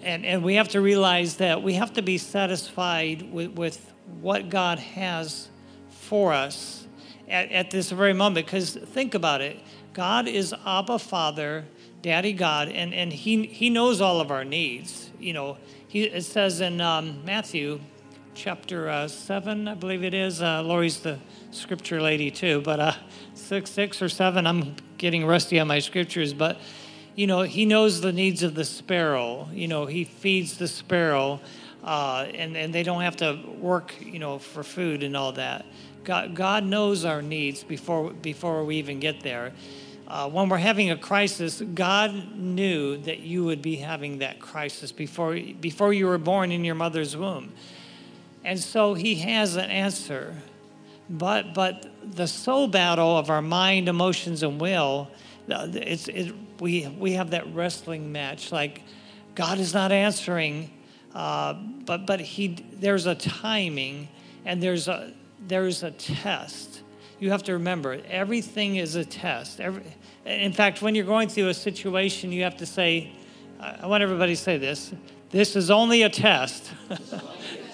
And, 0.02 0.25
and 0.25 0.45
we 0.45 0.55
have 0.55 0.69
to 0.69 0.81
realize 0.81 1.38
that 1.38 1.62
we 1.62 1.75
have 1.75 1.93
to 1.95 2.02
be 2.02 2.19
satisfied 2.19 3.33
with, 3.33 3.52
with 3.52 3.93
what 4.21 4.49
God 4.49 4.78
has 4.78 5.49
for 5.90 6.33
us 6.33 6.87
at, 7.28 7.50
at 7.50 7.71
this 7.73 7.90
very 7.90 8.12
moment. 8.12 8.47
Because 8.47 8.76
think 8.76 9.14
about 9.14 9.40
it 9.40 9.59
God 9.93 10.28
is 10.28 10.55
Abba 10.64 11.00
Father, 11.00 11.64
Daddy 12.02 12.33
God, 12.33 12.69
and, 12.69 12.95
and 12.95 13.12
he, 13.12 13.47
he 13.47 13.71
knows 13.71 14.00
all 14.00 14.21
of 14.21 14.31
our 14.31 14.45
needs 14.45 15.07
you 15.19 15.33
know, 15.33 15.59
he, 15.88 16.05
it 16.05 16.25
says 16.25 16.61
in 16.61 16.81
um, 16.81 17.25
Matthew 17.25 17.81
chapter 18.37 18.88
uh, 18.90 19.09
7, 19.09 19.66
I 19.66 19.75
believe 19.75 20.05
it 20.05 20.12
is. 20.12 20.43
Uh, 20.43 20.62
Lori's 20.62 21.00
the 21.00 21.19
scripture 21.50 22.02
lady 22.02 22.31
too, 22.31 22.61
but 22.61 22.78
uh, 22.78 22.93
6, 23.33 23.71
6 23.71 24.02
or 24.02 24.09
7, 24.11 24.47
I'm 24.47 24.76
getting 24.99 25.25
rusty 25.25 25.59
on 25.59 25.66
my 25.66 25.78
scriptures, 25.78 26.35
but 26.35 26.59
you 27.14 27.26
know, 27.26 27.43
he 27.43 27.64
knows 27.64 28.02
the 28.02 28.12
needs 28.12 28.43
of 28.43 28.55
the 28.55 28.64
sparrow. 28.66 29.49
You 29.52 29.69
know, 29.69 29.87
he 29.87 30.05
feeds 30.05 30.59
the 30.59 30.69
sparrow, 30.69 31.40
uh, 31.83 32.26
and, 32.35 32.55
and 32.59 32.75
they 32.75 32.83
don't 32.83 33.00
have 33.00 33.16
to 33.16 33.40
work, 33.59 33.95
you 34.00 34.19
know, 34.19 34.38
for 34.38 34.62
food 34.62 35.02
and 35.02 35.16
all 35.16 35.33
that. 35.33 35.64
God, 36.05 36.35
God 36.35 36.62
knows 36.62 37.07
our 37.07 37.23
needs 37.23 37.64
before, 37.64 38.12
before 38.12 38.64
we 38.66 38.76
even 38.76 39.00
get 39.00 39.23
there 39.23 39.55
uh, 40.09 40.28
when 40.28 40.49
we're 40.49 40.59
having 40.59 40.90
a 40.90 40.97
crisis, 40.97 41.61
God 41.61 42.37
knew 42.37 42.97
that 42.99 43.21
you 43.21 43.45
would 43.45 43.61
be 43.61 43.76
having 43.76 44.19
that 44.19 44.38
crisis 44.38 44.93
before, 44.93 45.38
before 45.61 45.93
you 45.93 46.07
were 46.07 46.19
born 46.19 46.52
in 46.52 46.64
your 46.64 46.76
mother's 46.76 47.16
womb. 47.16 47.52
And 48.47 48.59
so 48.59 48.95
He 48.95 49.17
has 49.17 49.57
an 49.57 49.71
answer. 49.71 50.35
But, 51.11 51.53
but 51.53 51.87
the 52.03 52.26
soul 52.26 52.67
battle 52.67 53.19
of 53.19 53.29
our 53.29 53.43
mind, 53.43 53.88
emotions, 53.88 54.43
and 54.43 54.61
will, 54.61 55.09
it's, 55.49 56.09
it, 56.09 56.35
we, 56.59 56.88
we 56.88 57.12
have 57.12 57.31
that 57.31 57.55
wrestling 57.55 58.11
match. 58.11 58.50
Like, 58.50 58.83
God 59.35 59.59
is 59.59 59.75
not 59.75 59.93
answering, 59.93 60.71
uh, 61.15 61.53
but, 61.85 62.07
but 62.07 62.21
he, 62.21 62.65
there's 62.73 63.07
a 63.07 63.15
timing 63.15 64.09
and 64.45 64.62
there's 64.62 64.88
a, 64.88 65.12
there's 65.47 65.83
a 65.83 65.91
test 65.91 66.83
you 67.19 67.31
have 67.31 67.43
to 67.45 67.55
remember 67.55 68.00
everything 68.09 68.76
is 68.76 68.95
a 68.95 69.05
test. 69.05 69.61
Every, 69.61 69.83
in 70.25 70.53
fact, 70.53 70.83
when 70.83 70.95
you're 70.95 71.07
going 71.07 71.29
through 71.29 71.49
a 71.49 71.55
situation, 71.55 72.33
you 72.33 72.43
have 72.43 72.59
to 72.59 72.67
say, 72.67 73.12
I 73.59 73.87
want 73.87 74.03
everybody 74.03 74.35
to 74.35 74.41
say 74.41 74.59
this 74.59 74.93
this 75.31 75.57
is 75.57 75.71
only 75.71 76.03
a 76.03 76.09
test. 76.09 76.71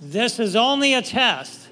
this 0.00 0.38
is 0.38 0.56
only 0.56 0.94
a 0.94 1.02
test. 1.02 1.68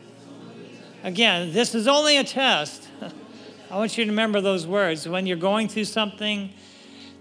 Again, 1.03 1.53
this 1.53 1.75
is 1.75 1.87
only 1.87 2.17
a 2.17 2.25
test. 2.25 2.89
I 3.71 3.77
want 3.77 3.97
you 3.97 4.05
to 4.05 4.11
remember 4.11 4.41
those 4.41 4.67
words. 4.67 5.09
When 5.09 5.27
you're 5.27 5.37
going 5.37 5.69
through 5.69 5.85
something, 5.85 6.51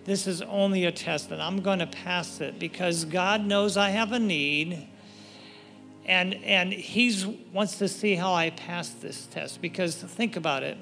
this 0.06 0.28
is 0.28 0.42
only 0.42 0.86
a 0.86 0.92
test, 0.92 1.32
and 1.32 1.42
I'm 1.42 1.62
going 1.62 1.80
to 1.80 1.88
pass 1.88 2.42
it 2.42 2.60
because 2.60 3.06
God 3.06 3.46
knows 3.46 3.78
I 3.78 3.90
have 3.90 4.12
a 4.12 4.20
need 4.20 4.88
and, 6.06 6.36
and 6.44 6.72
he 6.72 7.42
wants 7.52 7.80
to 7.80 7.88
see 7.88 8.16
how 8.16 8.34
I 8.34 8.52
pass 8.52 8.90
this 8.90 9.26
test 9.26 9.62
because 9.62 9.96
think 9.96 10.36
about 10.36 10.64
it. 10.64 10.78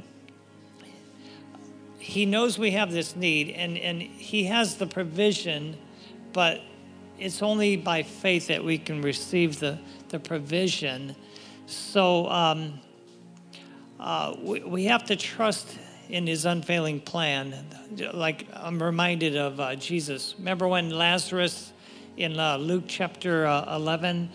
He 1.97 2.25
knows 2.25 2.59
we 2.59 2.71
have 2.71 2.91
this 2.91 3.15
need 3.15 3.49
and, 3.51 3.77
and 3.77 4.01
he 4.01 4.45
has 4.45 4.75
the 4.75 4.85
provision, 4.85 5.77
but 6.33 6.59
it's 7.20 7.41
only 7.41 7.75
by 7.77 8.03
faith 8.03 8.48
that 8.48 8.63
we 8.63 8.77
can 8.77 9.01
receive 9.01 9.60
the, 9.60 9.77
the 10.10 10.20
provision. 10.20 11.15
So 11.65 12.27
um, 12.29 12.79
uh, 14.00 14.36
we, 14.41 14.62
we 14.62 14.84
have 14.86 15.05
to 15.05 15.15
trust 15.15 15.77
in 16.10 16.27
his 16.27 16.46
unfailing 16.46 17.00
plan. 17.01 17.65
Like 18.13 18.48
I'm 18.53 18.82
reminded 18.82 19.38
of 19.38 19.60
uh, 19.60 19.75
Jesus. 19.75 20.36
Remember 20.38 20.67
when 20.67 20.89
Lazarus 20.89 21.72
in 22.17 22.39
uh, 22.39 22.58
Luke 22.58 22.86
chapter 22.88 23.46
uh, 23.46 23.75
11? 23.75 24.29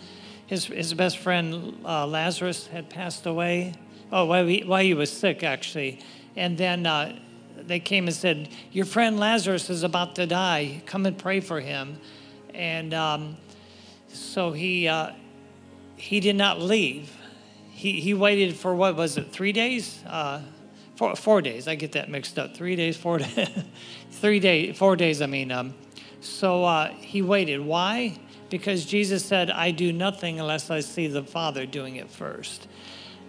his, 0.49 0.65
his 0.65 0.95
best 0.95 1.19
friend 1.19 1.79
uh, 1.85 2.07
Lazarus 2.07 2.65
had 2.67 2.89
passed 2.89 3.27
away. 3.27 3.75
Oh, 4.11 4.25
while 4.25 4.47
he, 4.47 4.63
while 4.63 4.81
he 4.81 4.95
was 4.95 5.11
sick, 5.11 5.43
actually. 5.43 5.99
And 6.35 6.57
then 6.57 6.87
uh, 6.87 7.19
they 7.55 7.79
came 7.79 8.07
and 8.07 8.15
said, 8.15 8.49
Your 8.71 8.85
friend 8.85 9.19
Lazarus 9.19 9.69
is 9.69 9.83
about 9.83 10.15
to 10.15 10.25
die. 10.25 10.81
Come 10.87 11.05
and 11.05 11.15
pray 11.15 11.39
for 11.39 11.59
him. 11.59 11.99
And 12.53 12.93
um, 12.93 13.37
so 14.07 14.51
he, 14.51 14.87
uh, 14.87 15.11
he 15.95 16.19
did 16.19 16.35
not 16.35 16.59
leave. 16.59 17.15
He, 17.71 17.99
he 17.99 18.13
waited 18.13 18.55
for 18.55 18.75
what 18.75 18.95
was 18.95 19.17
it, 19.17 19.31
three 19.31 19.51
days? 19.51 20.03
Uh, 20.05 20.41
four, 20.95 21.15
four 21.15 21.41
days. 21.41 21.67
I 21.67 21.75
get 21.75 21.93
that 21.93 22.09
mixed 22.09 22.37
up. 22.37 22.55
Three 22.55 22.75
days, 22.75 22.97
four 22.97 23.17
days. 23.19 23.49
three 24.11 24.39
days, 24.39 24.77
four 24.77 24.95
days, 24.95 25.21
I 25.21 25.25
mean. 25.25 25.51
Um, 25.51 25.73
so 26.21 26.65
uh, 26.65 26.89
he 26.93 27.21
waited. 27.21 27.61
Why? 27.61 28.19
because 28.49 28.85
Jesus 28.85 29.23
said, 29.23 29.51
I 29.51 29.71
do 29.71 29.93
nothing 29.93 30.39
unless 30.39 30.69
I 30.69 30.79
see 30.79 31.07
the 31.07 31.23
Father 31.23 31.65
doing 31.65 31.97
it 31.97 32.09
first. 32.09 32.67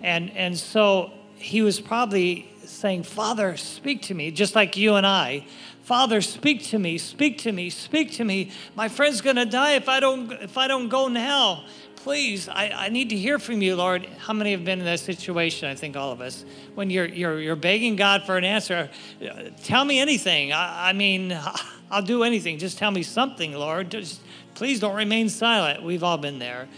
And, 0.02 0.30
and 0.36 0.58
so 0.58 1.12
he 1.36 1.62
was 1.62 1.80
probably 1.80 2.50
saying, 2.64 3.02
Father, 3.02 3.56
speak 3.56 4.02
to 4.02 4.14
me, 4.14 4.30
just 4.30 4.54
like 4.54 4.76
you 4.76 4.94
and 4.94 5.06
I. 5.06 5.46
Father, 5.90 6.20
speak 6.20 6.62
to 6.66 6.78
me, 6.78 6.99
speak 6.99 7.38
to 7.38 7.50
me, 7.50 7.68
speak 7.68 8.12
to 8.12 8.23
me. 8.23 8.52
My 8.76 8.88
friend's 8.88 9.20
gonna 9.20 9.44
die 9.44 9.73
if 9.73 9.88
I 9.88 9.99
don't 9.99 10.30
if 10.35 10.56
I 10.56 10.68
don't 10.68 10.88
go 10.88 11.09
now. 11.09 11.64
Please, 11.97 12.49
I, 12.49 12.68
I 12.68 12.88
need 12.90 13.09
to 13.09 13.16
hear 13.16 13.40
from 13.40 13.61
you, 13.61 13.75
Lord. 13.75 14.06
How 14.18 14.32
many 14.32 14.52
have 14.52 14.64
been 14.64 14.78
in 14.78 14.85
that 14.85 15.00
situation? 15.00 15.68
I 15.68 15.75
think 15.75 15.97
all 15.97 16.12
of 16.12 16.20
us. 16.20 16.44
When 16.76 16.90
you're 16.90 17.06
you're 17.06 17.40
you're 17.40 17.56
begging 17.56 17.97
God 17.97 18.23
for 18.23 18.37
an 18.37 18.44
answer, 18.44 18.88
uh, 19.20 19.50
tell 19.64 19.85
me 19.85 19.99
anything. 19.99 20.52
I, 20.52 20.90
I 20.90 20.92
mean, 20.92 21.37
I'll 21.90 22.02
do 22.02 22.23
anything. 22.23 22.59
Just 22.59 22.78
tell 22.78 22.92
me 22.92 23.02
something, 23.02 23.52
Lord. 23.52 23.90
Just 23.90 24.20
Please 24.54 24.78
don't 24.78 24.94
remain 24.94 25.28
silent. 25.28 25.82
We've 25.82 26.04
all 26.04 26.18
been 26.18 26.38
there. 26.38 26.68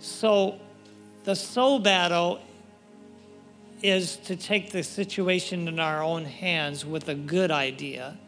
So, 0.00 0.58
the 1.22 1.36
soul 1.36 1.78
battle 1.78 2.40
is 3.80 4.16
to 4.16 4.34
take 4.34 4.72
the 4.72 4.82
situation 4.82 5.68
in 5.68 5.78
our 5.78 6.02
own 6.02 6.24
hands 6.24 6.84
with 6.84 7.08
a 7.08 7.14
good 7.14 7.52
idea 7.52 8.18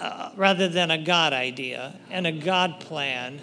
uh, 0.00 0.30
rather 0.36 0.68
than 0.68 0.90
a 0.90 0.98
God 0.98 1.32
idea 1.32 1.94
and 2.10 2.26
a 2.26 2.32
God 2.32 2.80
plan. 2.80 3.40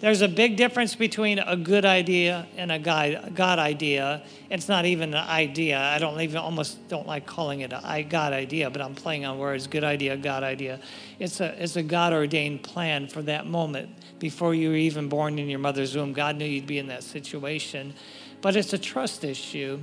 there's 0.00 0.22
a 0.22 0.28
big 0.28 0.56
difference 0.56 0.94
between 0.94 1.38
a 1.38 1.56
good 1.56 1.84
idea 1.84 2.46
and 2.56 2.70
a 2.70 2.78
God, 2.78 3.32
God 3.34 3.58
idea. 3.58 4.22
It's 4.50 4.68
not 4.68 4.84
even 4.84 5.14
an 5.14 5.26
idea. 5.28 5.78
I 5.78 5.98
don't 5.98 6.20
even 6.20 6.38
almost 6.38 6.88
don't 6.88 7.06
like 7.06 7.26
calling 7.26 7.60
it 7.60 7.72
a 7.72 8.02
God 8.02 8.32
idea, 8.32 8.70
but 8.70 8.82
I'm 8.82 8.94
playing 8.94 9.24
on 9.24 9.38
words. 9.38 9.66
Good 9.66 9.84
idea, 9.84 10.16
God 10.16 10.42
idea. 10.42 10.80
It's 11.18 11.40
a 11.40 11.62
it's 11.62 11.76
a 11.76 11.82
God 11.82 12.12
ordained 12.12 12.62
plan 12.62 13.08
for 13.08 13.22
that 13.22 13.46
moment 13.46 13.88
before 14.18 14.54
you 14.54 14.70
were 14.70 14.76
even 14.76 15.08
born 15.08 15.38
in 15.38 15.48
your 15.48 15.58
mother's 15.58 15.96
womb. 15.96 16.12
God 16.12 16.36
knew 16.36 16.44
you'd 16.44 16.66
be 16.66 16.78
in 16.78 16.88
that 16.88 17.02
situation, 17.02 17.94
but 18.40 18.56
it's 18.56 18.72
a 18.72 18.78
trust 18.78 19.24
issue. 19.24 19.80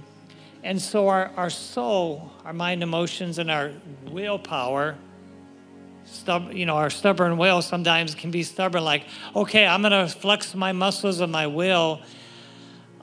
And 0.64 0.80
so 0.80 1.08
our, 1.08 1.32
our 1.38 1.50
soul, 1.50 2.32
our 2.46 2.54
mind, 2.54 2.84
emotions, 2.84 3.40
and 3.40 3.50
our 3.50 3.72
willpower 4.12 4.96
stub, 6.12 6.52
you 6.52 6.66
know, 6.66 6.76
our 6.76 6.90
stubborn 6.90 7.38
will 7.38 7.62
sometimes 7.62 8.16
can 8.16 8.32
be 8.32 8.44
stubborn, 8.44 8.84
like, 8.84 9.06
okay, 9.36 9.66
I'm 9.66 9.82
going 9.82 9.92
to 9.92 10.08
flex 10.08 10.54
my 10.54 10.72
muscles 10.72 11.20
of 11.20 11.30
my 11.30 11.48
will, 11.48 12.02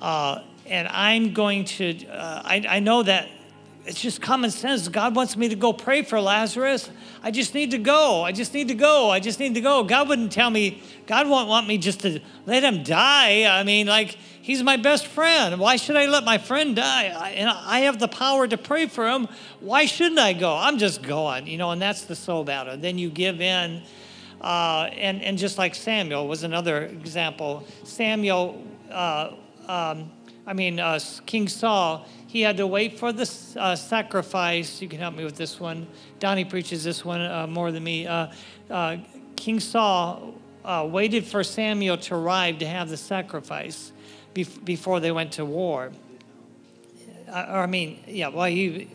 uh, 0.01 0.43
and 0.67 0.87
I'm 0.89 1.33
going 1.33 1.65
to, 1.65 2.07
uh, 2.07 2.43
I, 2.45 2.65
I 2.69 2.79
know 2.81 3.03
that 3.03 3.29
it's 3.87 4.03
just 4.03 4.21
common 4.21 4.51
sense. 4.51 4.87
God 4.89 5.17
wants 5.17 5.35
me 5.35 5.49
to 5.49 5.57
go 5.57 5.73
pray 5.73 6.03
for 6.03 6.21
Lazarus. 6.21 6.91
I 7.23 7.31
just 7.31 7.55
need 7.55 7.71
to 7.71 7.79
go. 7.79 8.23
I 8.23 8.33
just 8.33 8.53
need 8.53 8.69
to 8.69 8.75
go. 8.75 9.11
I 9.11 9.19
just 9.19 9.41
need 9.41 9.55
to 9.55 9.63
go. 9.63 9.83
God 9.83 10.11
wouldn't 10.11 10.31
tell 10.31 10.51
me, 10.51 10.83
God 11.07 11.27
won't 11.27 11.49
want 11.49 11.67
me 11.67 11.79
just 11.79 12.01
to 12.01 12.21
let 12.45 12.63
him 12.63 12.83
die. 12.83 13.45
I 13.45 13.65
mean, 13.65 13.87
like, 13.87 14.19
He's 14.49 14.63
my 14.63 14.79
best 14.79 15.07
friend. 15.09 15.61
Why 15.61 15.77
should 15.77 15.97
I 15.97 16.07
let 16.07 16.25
my 16.25 16.39
friend 16.39 16.75
die? 16.75 17.15
I, 17.15 17.33
and 17.33 17.51
I 17.51 17.81
have 17.81 17.99
the 17.99 18.09
power 18.09 18.49
to 18.49 18.57
pray 18.57 18.87
for 18.87 19.07
him. 19.07 19.29
Why 19.61 19.85
shouldn't 19.85 20.19
I 20.19 20.33
go? 20.33 20.57
I'm 20.57 20.79
just 20.79 21.03
going, 21.03 21.47
you 21.47 21.59
know, 21.59 21.71
and 21.71 21.83
that's 21.83 22.07
the 22.07 22.17
soul 22.17 22.45
battle. 22.45 22.79
Then 22.79 22.97
you 22.97 23.11
give 23.11 23.43
in. 23.43 23.83
Uh, 24.41 24.89
and, 24.95 25.21
and 25.21 25.37
just 25.37 25.59
like 25.59 25.75
Samuel 25.75 26.27
was 26.27 26.45
another 26.45 26.87
example. 26.87 27.63
Samuel, 27.85 28.65
uh, 28.91 29.33
um, 29.67 30.11
I 30.47 30.55
mean, 30.55 30.81
uh, 30.81 30.99
King 31.27 31.47
Saul, 31.47 32.07
he 32.27 32.41
had 32.41 32.57
to 32.57 32.67
wait 32.67 32.99
for 32.99 33.13
the 33.13 33.31
uh, 33.55 33.77
sacrifice. 33.77 34.81
You 34.81 34.89
can 34.89 34.99
help 34.99 35.15
me 35.15 35.25
with 35.25 35.37
this 35.37 35.61
one. 35.61 35.87
Donny 36.21 36.47
preaches 36.47 36.83
this 36.83 37.05
one 37.05 37.21
uh, 37.21 37.47
more 37.47 37.71
than 37.71 37.85
me. 37.85 38.07
Uh, 38.07 38.97
King 39.37 39.61
Saul 39.61 40.37
waited 40.65 41.27
for 41.27 41.45
Samuel 41.45 41.99
to 41.99 42.15
arrive 42.15 42.61
to 42.61 42.67
have 42.67 42.89
the 42.89 42.97
sacrifice 42.97 43.93
before 44.35 45.01
they 45.01 45.11
went 45.11 45.33
to 45.33 45.45
war. 45.45 45.93
I, 47.33 47.63
I 47.63 47.67
mean, 47.67 48.01
yeah, 48.07 48.29
well, 48.29 48.47
he, 48.47 48.89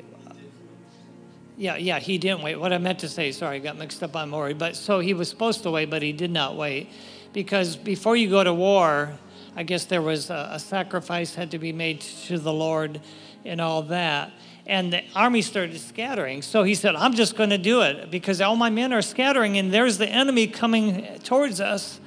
yeah, 1.58 1.76
yeah, 1.76 2.00
he 2.00 2.18
didn't 2.18 2.42
wait. 2.42 2.60
What 2.60 2.74
I 2.74 2.78
meant 2.78 3.00
to 3.00 3.10
say, 3.10 3.32
sorry, 3.32 3.58
I 3.58 3.60
got 3.60 3.78
mixed 3.78 4.02
up 4.02 4.16
on 4.16 4.30
Maury. 4.30 4.54
But 4.54 4.76
so 4.76 5.00
he 5.00 5.14
was 5.14 5.30
supposed 5.30 5.64
to 5.64 5.72
wait, 5.72 5.90
but 5.90 6.02
he 6.02 6.12
did 6.12 6.32
not 6.32 6.56
wait. 6.56 6.90
Because 7.32 7.76
before 7.76 8.16
you 8.16 8.30
go 8.30 8.44
to 8.44 8.54
war, 8.54 9.14
I 9.56 9.64
guess 9.64 9.86
there 9.86 10.02
was 10.02 10.30
a, 10.30 10.50
a 10.54 10.60
sacrifice 10.60 11.36
had 11.36 11.52
to 11.52 11.60
be 11.60 11.72
made 11.72 12.02
to 12.02 12.40
the 12.40 12.54
Lord 12.54 13.02
and 13.46 13.62
all 13.62 13.84
that. 13.84 14.32
And 14.66 14.94
the 14.94 15.04
army 15.16 15.42
started 15.42 15.80
scattering. 15.80 16.42
So 16.42 16.64
he 16.64 16.74
said, 16.74 16.96
I'm 16.96 17.14
just 17.14 17.36
going 17.36 17.50
to 17.50 17.58
do 17.58 17.82
it 17.82 18.10
because 18.10 18.40
all 18.40 18.56
my 18.56 18.70
men 18.70 18.94
are 18.94 19.02
scattering 19.02 19.58
and 19.58 19.74
there's 19.74 19.98
the 19.98 20.08
enemy 20.08 20.48
coming 20.48 21.06
towards 21.24 21.60
us. 21.60 22.00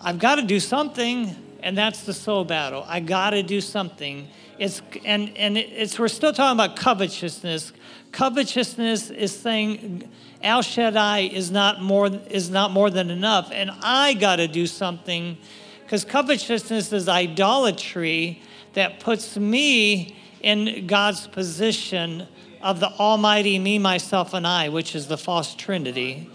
I've 0.00 0.18
got 0.18 0.36
to 0.36 0.42
do 0.42 0.58
something 0.58 1.36
and 1.62 1.76
that's 1.76 2.04
the 2.04 2.12
soul 2.12 2.44
battle. 2.44 2.84
I 2.86 3.00
got 3.00 3.30
to 3.30 3.42
do 3.42 3.60
something. 3.60 4.28
It's 4.58 4.82
and 5.04 5.36
and 5.36 5.56
it's 5.56 5.98
we're 5.98 6.08
still 6.08 6.32
talking 6.32 6.56
about 6.56 6.76
covetousness. 6.76 7.72
Covetousness 8.12 9.10
is 9.10 9.38
saying 9.38 10.08
El 10.42 10.62
Shaddai 10.62 11.20
is 11.20 11.50
not 11.50 11.80
more 11.80 12.08
is 12.08 12.50
not 12.50 12.70
more 12.70 12.90
than 12.90 13.10
enough, 13.10 13.50
and 13.52 13.70
I 13.82 14.14
got 14.14 14.36
to 14.36 14.48
do 14.48 14.66
something, 14.66 15.38
because 15.82 16.04
covetousness 16.04 16.92
is 16.92 17.08
idolatry 17.08 18.42
that 18.74 19.00
puts 19.00 19.36
me 19.36 20.16
in 20.42 20.86
God's 20.86 21.26
position 21.26 22.26
of 22.62 22.80
the 22.80 22.88
Almighty, 22.88 23.58
me, 23.58 23.78
myself, 23.78 24.34
and 24.34 24.46
I, 24.46 24.68
which 24.68 24.94
is 24.94 25.06
the 25.08 25.16
false 25.16 25.54
Trinity 25.54 26.28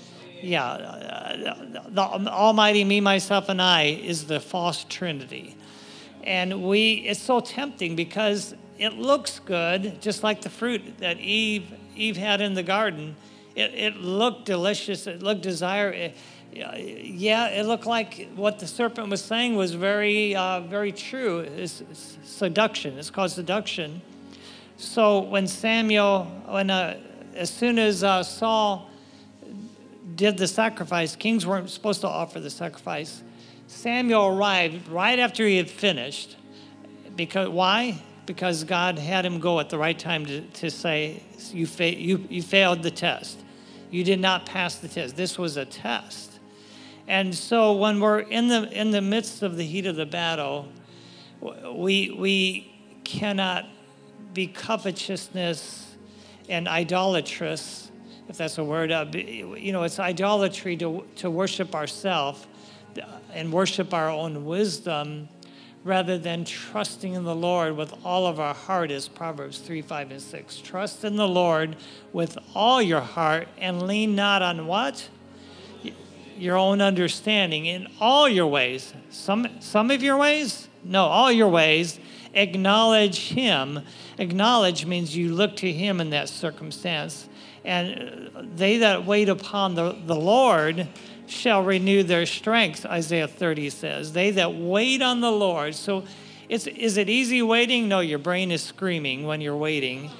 yeah, 0.45 1.55
the 1.89 2.01
Almighty, 2.01 2.83
me, 2.83 3.01
myself, 3.01 3.49
and 3.49 3.61
I 3.61 3.83
is 3.83 4.25
the 4.25 4.39
false 4.39 4.85
Trinity. 4.85 5.55
And 6.23 6.63
we, 6.63 6.93
it's 7.07 7.21
so 7.21 7.39
tempting 7.39 7.95
because 7.95 8.55
it 8.77 8.93
looks 8.93 9.39
good, 9.39 10.01
just 10.01 10.23
like 10.23 10.41
the 10.41 10.49
fruit 10.49 10.97
that 10.99 11.19
Eve, 11.19 11.71
Eve 11.95 12.17
had 12.17 12.41
in 12.41 12.53
the 12.53 12.63
garden. 12.63 13.15
It, 13.55 13.73
it 13.73 13.95
looked 13.97 14.45
delicious. 14.45 15.07
It 15.07 15.23
looked 15.23 15.41
desirable. 15.41 16.13
Yeah, 16.53 17.47
it 17.49 17.65
looked 17.65 17.85
like 17.85 18.29
what 18.35 18.59
the 18.59 18.67
serpent 18.67 19.09
was 19.09 19.23
saying 19.23 19.55
was 19.55 19.73
very, 19.73 20.35
uh, 20.35 20.61
very 20.61 20.91
true. 20.91 21.39
It's, 21.39 21.81
it's, 21.81 22.17
seduction. 22.23 22.97
It's 22.97 23.09
called 23.09 23.31
seduction. 23.31 24.01
So 24.77 25.19
when 25.19 25.47
Samuel, 25.47 26.25
when 26.47 26.69
uh, 26.69 26.97
as 27.33 27.49
soon 27.49 27.77
as 27.77 28.03
uh, 28.03 28.23
Saul 28.23 28.89
did 30.15 30.37
the 30.37 30.47
sacrifice. 30.47 31.15
Kings 31.15 31.45
weren't 31.45 31.69
supposed 31.69 32.01
to 32.01 32.07
offer 32.07 32.39
the 32.39 32.49
sacrifice. 32.49 33.21
Samuel 33.67 34.27
arrived 34.27 34.87
right 34.87 35.19
after 35.19 35.45
he 35.45 35.57
had 35.57 35.69
finished. 35.69 36.37
Because 37.15 37.49
why? 37.49 38.01
Because 38.25 38.63
God 38.63 38.97
had 38.99 39.25
him 39.25 39.39
go 39.39 39.59
at 39.59 39.69
the 39.69 39.77
right 39.77 39.97
time 39.97 40.25
to, 40.25 40.41
to 40.41 40.69
say, 40.69 41.23
you, 41.51 41.67
fa- 41.67 41.95
you, 41.95 42.25
you 42.29 42.41
failed 42.41 42.83
the 42.83 42.91
test. 42.91 43.39
You 43.91 44.03
did 44.03 44.19
not 44.19 44.45
pass 44.45 44.75
the 44.75 44.87
test. 44.87 45.15
This 45.15 45.37
was 45.37 45.57
a 45.57 45.65
test. 45.65 46.39
And 47.07 47.35
so 47.35 47.73
when 47.73 47.99
we're 47.99 48.19
in 48.19 48.47
the, 48.47 48.69
in 48.71 48.91
the 48.91 49.01
midst 49.01 49.43
of 49.43 49.57
the 49.57 49.63
heat 49.63 49.85
of 49.85 49.95
the 49.95 50.05
battle, 50.05 50.67
we, 51.71 52.09
we 52.11 52.73
cannot 53.03 53.65
be 54.33 54.47
covetousness 54.47 55.95
and 56.49 56.67
idolatrous 56.67 57.84
if 58.27 58.37
that's 58.37 58.57
a 58.57 58.63
word. 58.63 58.91
Uh, 58.91 59.05
you 59.13 59.71
know, 59.71 59.83
it's 59.83 59.99
idolatry 59.99 60.77
to, 60.77 61.05
to 61.17 61.29
worship 61.29 61.75
ourselves 61.75 62.45
and 63.33 63.51
worship 63.51 63.93
our 63.93 64.09
own 64.09 64.45
wisdom 64.45 65.27
rather 65.83 66.17
than 66.17 66.43
trusting 66.43 67.13
in 67.13 67.23
the 67.23 67.35
Lord 67.35 67.77
with 67.77 67.93
all 68.03 68.25
of 68.25 68.39
our 68.39 68.55
heart, 68.55 68.89
as 68.89 69.07
Proverbs 69.07 69.59
3, 69.59 69.83
5, 69.83 70.11
and 70.11 70.21
6. 70.21 70.57
Trust 70.57 71.03
in 71.03 71.15
the 71.15 71.27
Lord 71.27 71.75
with 72.11 72.39
all 72.55 72.81
your 72.81 73.01
heart 73.01 73.47
and 73.59 73.83
lean 73.83 74.15
not 74.15 74.41
on 74.41 74.65
what? 74.65 75.07
Your 76.37 76.57
own 76.57 76.81
understanding 76.81 77.67
in 77.67 77.87
all 78.01 78.27
your 78.27 78.47
ways. 78.47 78.93
Some, 79.11 79.47
some 79.59 79.91
of 79.91 80.01
your 80.01 80.17
ways? 80.17 80.67
No, 80.83 81.05
all 81.05 81.31
your 81.31 81.49
ways. 81.49 81.99
Acknowledge 82.33 83.29
Him. 83.29 83.81
Acknowledge 84.17 84.87
means 84.87 85.15
you 85.15 85.35
look 85.35 85.55
to 85.57 85.71
Him 85.71 86.01
in 86.01 86.09
that 86.09 86.29
circumstance 86.29 87.29
and 87.65 88.29
they 88.55 88.77
that 88.77 89.05
wait 89.05 89.27
upon 89.27 89.75
the, 89.75 89.97
the 90.05 90.15
Lord 90.15 90.87
shall 91.27 91.63
renew 91.63 92.03
their 92.03 92.25
strength, 92.25 92.85
Isaiah 92.85 93.27
30 93.27 93.69
says. 93.71 94.13
They 94.13 94.31
that 94.31 94.53
wait 94.53 95.01
on 95.01 95.21
the 95.21 95.31
Lord. 95.31 95.73
So 95.75 96.03
it's, 96.47 96.67
is 96.67 96.97
it 96.97 97.09
easy 97.09 97.41
waiting? 97.41 97.87
No, 97.87 97.99
your 97.99 98.19
brain 98.19 98.51
is 98.51 98.61
screaming 98.61 99.25
when 99.25 99.41
you're 99.41 99.57
waiting. 99.57 100.11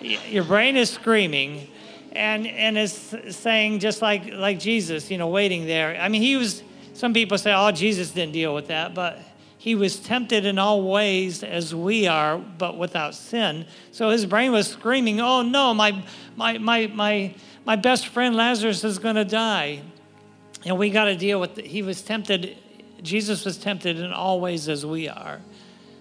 Your 0.00 0.44
brain 0.44 0.76
is 0.76 0.90
screaming 0.90 1.66
and, 2.12 2.46
and 2.46 2.78
is 2.78 3.14
saying, 3.30 3.80
just 3.80 4.00
like, 4.00 4.32
like 4.32 4.60
Jesus, 4.60 5.10
you 5.10 5.18
know, 5.18 5.28
waiting 5.28 5.66
there. 5.66 6.00
I 6.00 6.08
mean, 6.08 6.22
he 6.22 6.36
was, 6.36 6.62
some 6.94 7.12
people 7.12 7.38
say, 7.38 7.52
oh, 7.52 7.72
Jesus 7.72 8.12
didn't 8.12 8.32
deal 8.32 8.54
with 8.54 8.68
that, 8.68 8.94
but 8.94 9.18
he 9.62 9.76
was 9.76 10.00
tempted 10.00 10.44
in 10.44 10.58
all 10.58 10.82
ways 10.82 11.44
as 11.44 11.72
we 11.72 12.08
are, 12.08 12.36
but 12.36 12.76
without 12.76 13.14
sin. 13.14 13.64
So 13.92 14.10
his 14.10 14.26
brain 14.26 14.50
was 14.50 14.66
screaming, 14.66 15.20
Oh 15.20 15.42
no, 15.42 15.72
my, 15.72 16.02
my, 16.34 16.58
my, 16.58 16.88
my, 16.88 17.34
my 17.64 17.76
best 17.76 18.08
friend 18.08 18.34
Lazarus 18.34 18.82
is 18.82 18.98
going 18.98 19.14
to 19.14 19.24
die. 19.24 19.82
And 20.64 20.76
we 20.78 20.90
got 20.90 21.04
to 21.04 21.16
deal 21.16 21.38
with 21.38 21.58
it. 21.58 21.66
He 21.66 21.80
was 21.80 22.02
tempted, 22.02 22.56
Jesus 23.02 23.44
was 23.44 23.56
tempted 23.56 24.00
in 24.00 24.12
all 24.12 24.40
ways 24.40 24.68
as 24.68 24.84
we 24.84 25.08
are. 25.08 25.40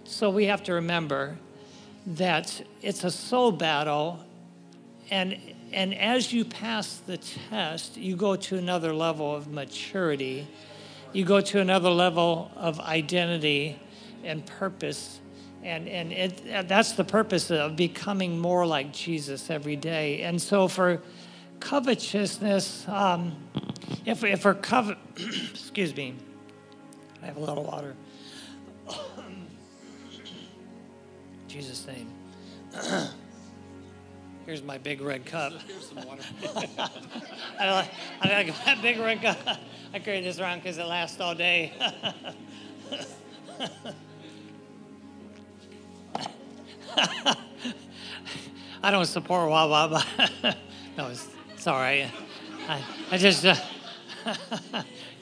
So 0.06 0.32
we 0.32 0.46
have 0.46 0.64
to 0.64 0.74
remember 0.74 1.38
that 2.08 2.66
it's 2.82 3.04
a 3.04 3.12
soul 3.12 3.52
battle. 3.52 4.26
And, 5.12 5.38
and 5.72 5.94
as 5.94 6.34
you 6.34 6.46
pass 6.46 6.96
the 7.06 7.18
test, 7.52 7.96
you 7.96 8.16
go 8.16 8.36
to 8.38 8.58
another 8.58 8.92
level 8.92 9.36
of 9.36 9.50
maturity 9.50 10.48
you 11.14 11.26
go 11.26 11.42
to 11.42 11.60
another 11.60 11.90
level 11.90 12.52
of 12.56 12.80
identity 12.80 13.80
and 14.24 14.46
purpose. 14.46 15.20
And, 15.64 15.88
and 15.88 16.12
it, 16.12 16.68
that's 16.68 16.94
the 16.94 17.04
purpose 17.04 17.52
of 17.52 17.76
becoming 17.76 18.40
more 18.40 18.66
like 18.66 18.92
Jesus 18.94 19.50
every 19.50 19.76
day. 19.76 20.22
And 20.22 20.42
so 20.42 20.68
for 20.68 21.02
covetousness, 21.60 22.88
um, 22.88 23.36
if, 24.06 24.24
if 24.24 24.46
we're 24.46 24.56
covet, 24.56 24.98
excuse 25.18 25.96
me, 25.96 26.16
I 27.22 27.28
have 27.28 27.38
a 27.38 27.40
little 27.40 27.64
water. 27.64 27.96
Jesus' 31.48 31.86
name. 31.88 32.08
Here's 34.46 34.64
my 34.64 34.78
big 34.78 35.02
red 35.02 35.26
cup. 35.26 35.54
Here's 35.68 35.90
some 35.90 36.06
water. 36.08 36.24
I 37.60 37.72
like, 37.72 37.90
I 38.22 38.30
like 38.30 38.66
that 38.66 38.82
big 38.82 38.98
red 39.00 39.22
cup. 39.22 39.38
I 39.94 40.00
carry 40.00 40.22
this 40.22 40.40
around 40.40 40.60
because 40.60 40.78
it 40.78 40.86
lasts 40.86 41.20
all 41.22 41.36
day. 41.36 41.74
I 48.84 48.90
don't 48.90 49.06
support 49.06 49.50
Wawa, 49.50 50.06
but 50.44 50.58
no, 50.98 51.10
it's, 51.10 51.28
it's 51.54 51.68
all 51.68 51.76
right. 51.76 52.10
I, 52.68 52.82
I 53.12 53.18
just, 53.18 53.46
uh, 53.46 53.56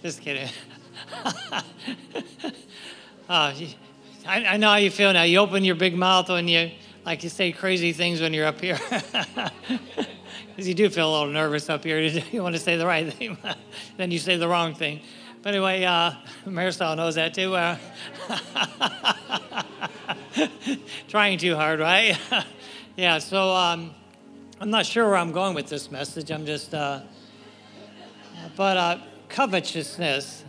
just 0.01 0.21
kidding. 0.21 0.47
uh, 1.23 1.33
I, 3.27 3.53
I 4.25 4.57
know 4.57 4.69
how 4.69 4.77
you 4.77 4.89
feel 4.89 5.11
now. 5.11 5.23
You 5.23 5.39
open 5.39 5.65
your 5.65 5.75
big 5.75 5.95
mouth 5.95 6.29
when 6.29 6.47
you, 6.47 6.71
like, 7.05 7.23
you 7.23 7.29
say 7.29 7.51
crazy 7.51 7.93
things 7.93 8.21
when 8.21 8.33
you're 8.33 8.45
up 8.45 8.61
here. 8.61 8.79
Because 10.59 10.67
you 10.67 10.73
do 10.73 10.89
feel 10.89 11.09
a 11.09 11.13
little 11.19 11.33
nervous 11.33 11.69
up 11.69 11.85
here. 11.85 11.99
You 12.31 12.43
want 12.43 12.53
to 12.53 12.59
say 12.59 12.75
the 12.75 12.85
right 12.85 13.11
thing, 13.13 13.37
then 13.97 14.11
you 14.11 14.19
say 14.19 14.35
the 14.35 14.47
wrong 14.47 14.73
thing. 14.73 14.99
But 15.41 15.53
anyway, 15.53 15.85
uh, 15.85 16.11
Marisol 16.45 16.97
knows 16.97 17.15
that 17.15 17.33
too. 17.33 17.55
Uh, 17.55 17.77
trying 21.07 21.37
too 21.37 21.55
hard, 21.55 21.79
right? 21.79 22.19
yeah, 22.97 23.19
so 23.19 23.51
um, 23.51 23.95
I'm 24.59 24.69
not 24.69 24.85
sure 24.85 25.07
where 25.07 25.15
I'm 25.15 25.31
going 25.31 25.55
with 25.55 25.69
this 25.69 25.89
message. 25.89 26.29
I'm 26.29 26.45
just, 26.45 26.73
uh, 26.73 27.03
but 28.57 28.75
uh, 28.75 28.97
covetousness, 29.29 30.43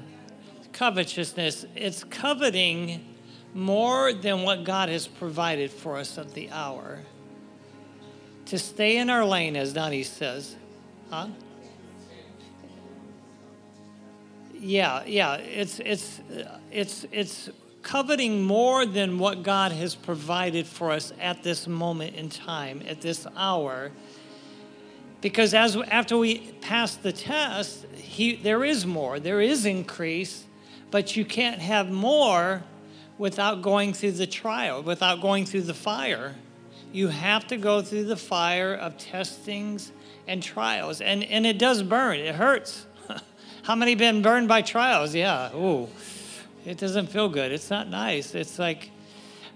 covetousness, 0.72 1.66
it's 1.76 2.02
coveting 2.02 3.09
more 3.54 4.12
than 4.12 4.42
what 4.42 4.64
God 4.64 4.88
has 4.88 5.06
provided 5.06 5.70
for 5.70 5.96
us 5.96 6.16
at 6.18 6.34
the 6.34 6.50
hour. 6.50 7.00
To 8.46 8.58
stay 8.58 8.96
in 8.96 9.10
our 9.10 9.24
lane, 9.24 9.56
as 9.56 9.72
Donny 9.72 10.02
says. 10.02 10.56
Huh? 11.10 11.28
Yeah, 14.58 15.04
yeah. 15.06 15.36
It's, 15.36 15.80
it's, 15.80 16.20
it's, 16.70 17.06
it's 17.10 17.50
coveting 17.82 18.42
more 18.42 18.84
than 18.86 19.18
what 19.18 19.42
God 19.42 19.72
has 19.72 19.94
provided 19.94 20.66
for 20.66 20.90
us 20.90 21.12
at 21.20 21.42
this 21.42 21.66
moment 21.66 22.14
in 22.14 22.28
time, 22.28 22.82
at 22.86 23.00
this 23.00 23.26
hour. 23.36 23.90
Because 25.20 25.54
as 25.54 25.76
after 25.76 26.16
we 26.16 26.52
pass 26.60 26.96
the 26.96 27.12
test, 27.12 27.86
he, 27.94 28.36
there 28.36 28.64
is 28.64 28.86
more, 28.86 29.20
there 29.20 29.40
is 29.40 29.66
increase, 29.66 30.44
but 30.90 31.16
you 31.16 31.24
can't 31.24 31.60
have 31.60 31.90
more 31.90 32.62
without 33.20 33.62
going 33.62 33.92
through 33.92 34.12
the 34.12 34.26
trial, 34.26 34.82
without 34.82 35.20
going 35.20 35.46
through 35.46 35.62
the 35.62 35.74
fire. 35.74 36.34
You 36.92 37.06
have 37.08 37.46
to 37.48 37.56
go 37.56 37.82
through 37.82 38.06
the 38.06 38.16
fire 38.16 38.74
of 38.74 38.98
testings 38.98 39.92
and 40.26 40.42
trials. 40.42 41.00
And, 41.00 41.22
and 41.22 41.46
it 41.46 41.58
does 41.58 41.84
burn, 41.84 42.18
it 42.18 42.34
hurts. 42.34 42.86
How 43.62 43.76
many 43.76 43.94
been 43.94 44.22
burned 44.22 44.48
by 44.48 44.62
trials? 44.62 45.14
Yeah. 45.14 45.54
Ooh 45.54 45.88
it 46.64 46.78
doesn't 46.78 47.08
feel 47.08 47.28
good. 47.28 47.52
It's 47.52 47.70
not 47.70 47.88
nice. 47.88 48.34
It's 48.34 48.58
like 48.58 48.90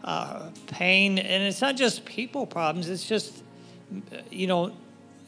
uh, 0.03 0.51
pain, 0.67 1.19
and 1.19 1.43
it's 1.43 1.61
not 1.61 1.77
just 1.77 2.05
people 2.05 2.47
problems. 2.47 2.89
It's 2.89 3.07
just, 3.07 3.43
you 4.31 4.47
know, 4.47 4.73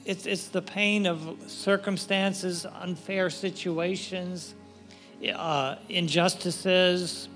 it's 0.04 0.26
it's 0.26 0.48
the 0.48 0.62
pain 0.62 1.06
of 1.06 1.36
circumstances, 1.46 2.66
unfair 2.80 3.28
situations, 3.30 4.54
uh, 5.34 5.76
injustices, 5.88 7.28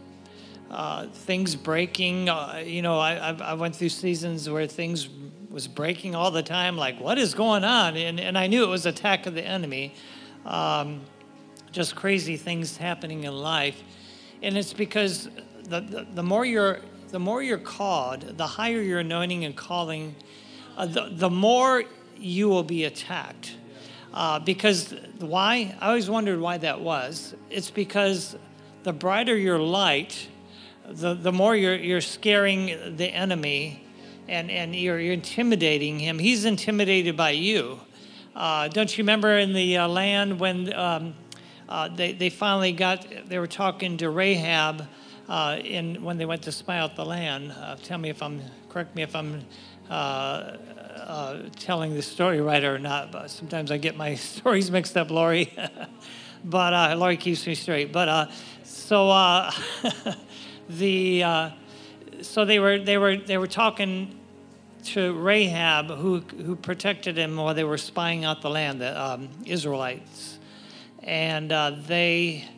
uh, 0.70 1.06
things 1.06 1.56
breaking. 1.56 2.28
Uh, 2.28 2.62
you 2.64 2.82
know, 2.82 2.98
I 2.98 3.32
I 3.32 3.54
went 3.54 3.76
through 3.76 3.90
seasons 3.90 4.48
where 4.48 4.66
things 4.66 5.08
was 5.50 5.66
breaking 5.66 6.14
all 6.14 6.30
the 6.30 6.42
time. 6.42 6.76
Like, 6.76 7.00
what 7.00 7.18
is 7.18 7.34
going 7.34 7.64
on? 7.64 7.96
And 7.96 8.20
and 8.20 8.38
I 8.38 8.46
knew 8.46 8.64
it 8.64 8.68
was 8.68 8.86
attack 8.86 9.26
of 9.26 9.34
the 9.34 9.44
enemy. 9.44 9.94
Um, 10.44 11.02
just 11.72 11.94
crazy 11.94 12.36
things 12.36 12.76
happening 12.76 13.24
in 13.24 13.32
life 13.32 13.82
and 14.42 14.56
it's 14.56 14.72
because 14.72 15.28
the, 15.64 15.80
the, 15.80 16.06
the, 16.14 16.22
more 16.22 16.44
you're 16.44 16.80
the 17.08 17.18
more 17.18 17.42
you're 17.42 17.58
called, 17.58 18.20
the 18.36 18.46
higher 18.46 18.80
your 18.80 19.00
anointing 19.00 19.44
and 19.44 19.56
calling, 19.56 20.14
uh, 20.76 20.86
the, 20.86 21.08
the 21.10 21.30
more 21.30 21.82
you 22.16 22.48
will 22.48 22.62
be 22.62 22.84
attacked. 22.84 23.56
Uh, 24.12 24.38
because 24.38 24.94
why? 25.18 25.74
I 25.80 25.88
always 25.88 26.08
wondered 26.08 26.40
why 26.40 26.58
that 26.58 26.80
was. 26.80 27.34
It's 27.48 27.70
because 27.70 28.36
the 28.82 28.92
brighter 28.92 29.36
your 29.36 29.58
light, 29.58 30.28
the, 30.90 31.14
the 31.14 31.32
more 31.32 31.54
you're, 31.54 31.76
you're 31.76 32.00
scaring 32.00 32.96
the 32.96 33.06
enemy 33.06 33.84
and, 34.28 34.50
and 34.50 34.74
you're, 34.74 34.98
you're 34.98 35.14
intimidating 35.14 35.98
him. 35.98 36.18
He's 36.18 36.44
intimidated 36.44 37.16
by 37.16 37.30
you. 37.30 37.80
Uh, 38.34 38.68
don't 38.68 38.96
you 38.96 39.02
remember 39.02 39.38
in 39.38 39.52
the 39.52 39.76
uh, 39.76 39.88
land 39.88 40.38
when 40.38 40.72
um, 40.74 41.14
uh, 41.68 41.88
they, 41.88 42.12
they 42.12 42.30
finally 42.30 42.72
got, 42.72 43.06
they 43.28 43.38
were 43.38 43.46
talking 43.46 43.96
to 43.98 44.10
Rahab 44.10 44.86
uh, 45.28 45.58
in, 45.62 46.02
when 46.02 46.18
they 46.18 46.26
went 46.26 46.42
to 46.42 46.52
spy 46.52 46.78
out 46.78 46.96
the 46.96 47.04
land. 47.04 47.52
Uh, 47.52 47.76
tell 47.82 47.98
me 47.98 48.08
if 48.08 48.22
I'm, 48.22 48.40
correct 48.68 48.94
me 48.96 49.02
if 49.02 49.14
I'm 49.14 49.44
uh, 49.88 50.56
telling 51.56 51.94
the 51.94 52.02
story 52.02 52.40
right 52.40 52.64
or 52.64 52.78
not. 52.78 53.12
But 53.12 53.30
sometimes 53.30 53.70
I 53.70 53.78
get 53.78 53.96
my 53.96 54.14
stories 54.16 54.70
mixed 54.70 54.96
up, 54.96 55.10
Lori. 55.10 55.52
but 56.44 56.98
Lori 56.98 57.16
keeps 57.16 57.46
me 57.46 57.54
straight. 57.54 57.92
But 57.92 58.30
so 58.64 59.08
the, 60.78 61.52
so 62.22 62.44
they 62.44 62.58
were, 62.58 62.78
they 62.78 62.98
were, 62.98 63.16
they 63.16 63.38
were 63.38 63.46
talking 63.46 64.18
to 64.84 65.12
Rahab, 65.14 65.88
who, 65.88 66.20
who 66.20 66.56
protected 66.56 67.16
him 67.18 67.36
while 67.36 67.54
they 67.54 67.64
were 67.64 67.78
spying 67.78 68.24
out 68.24 68.40
the 68.40 68.50
land, 68.50 68.80
the 68.80 69.00
um, 69.00 69.28
Israelites 69.44 70.38
and 71.02 71.50
uh, 71.50 71.72
they 71.86 72.48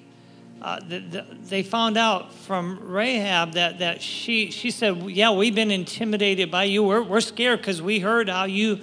uh, 0.60 0.78
the, 0.88 1.00
the, 1.00 1.26
they 1.48 1.62
found 1.62 1.98
out 1.98 2.32
from 2.32 2.78
Rahab 2.80 3.54
that, 3.54 3.80
that 3.80 4.00
she, 4.00 4.52
she 4.52 4.70
said, 4.70 5.10
Yeah, 5.10 5.32
we've 5.32 5.56
been 5.56 5.72
intimidated 5.72 6.52
by 6.52 6.64
you. 6.64 6.84
We're, 6.84 7.02
we're 7.02 7.20
scared 7.20 7.58
because 7.58 7.82
we 7.82 7.98
heard 7.98 8.28
how 8.28 8.44
you, 8.44 8.78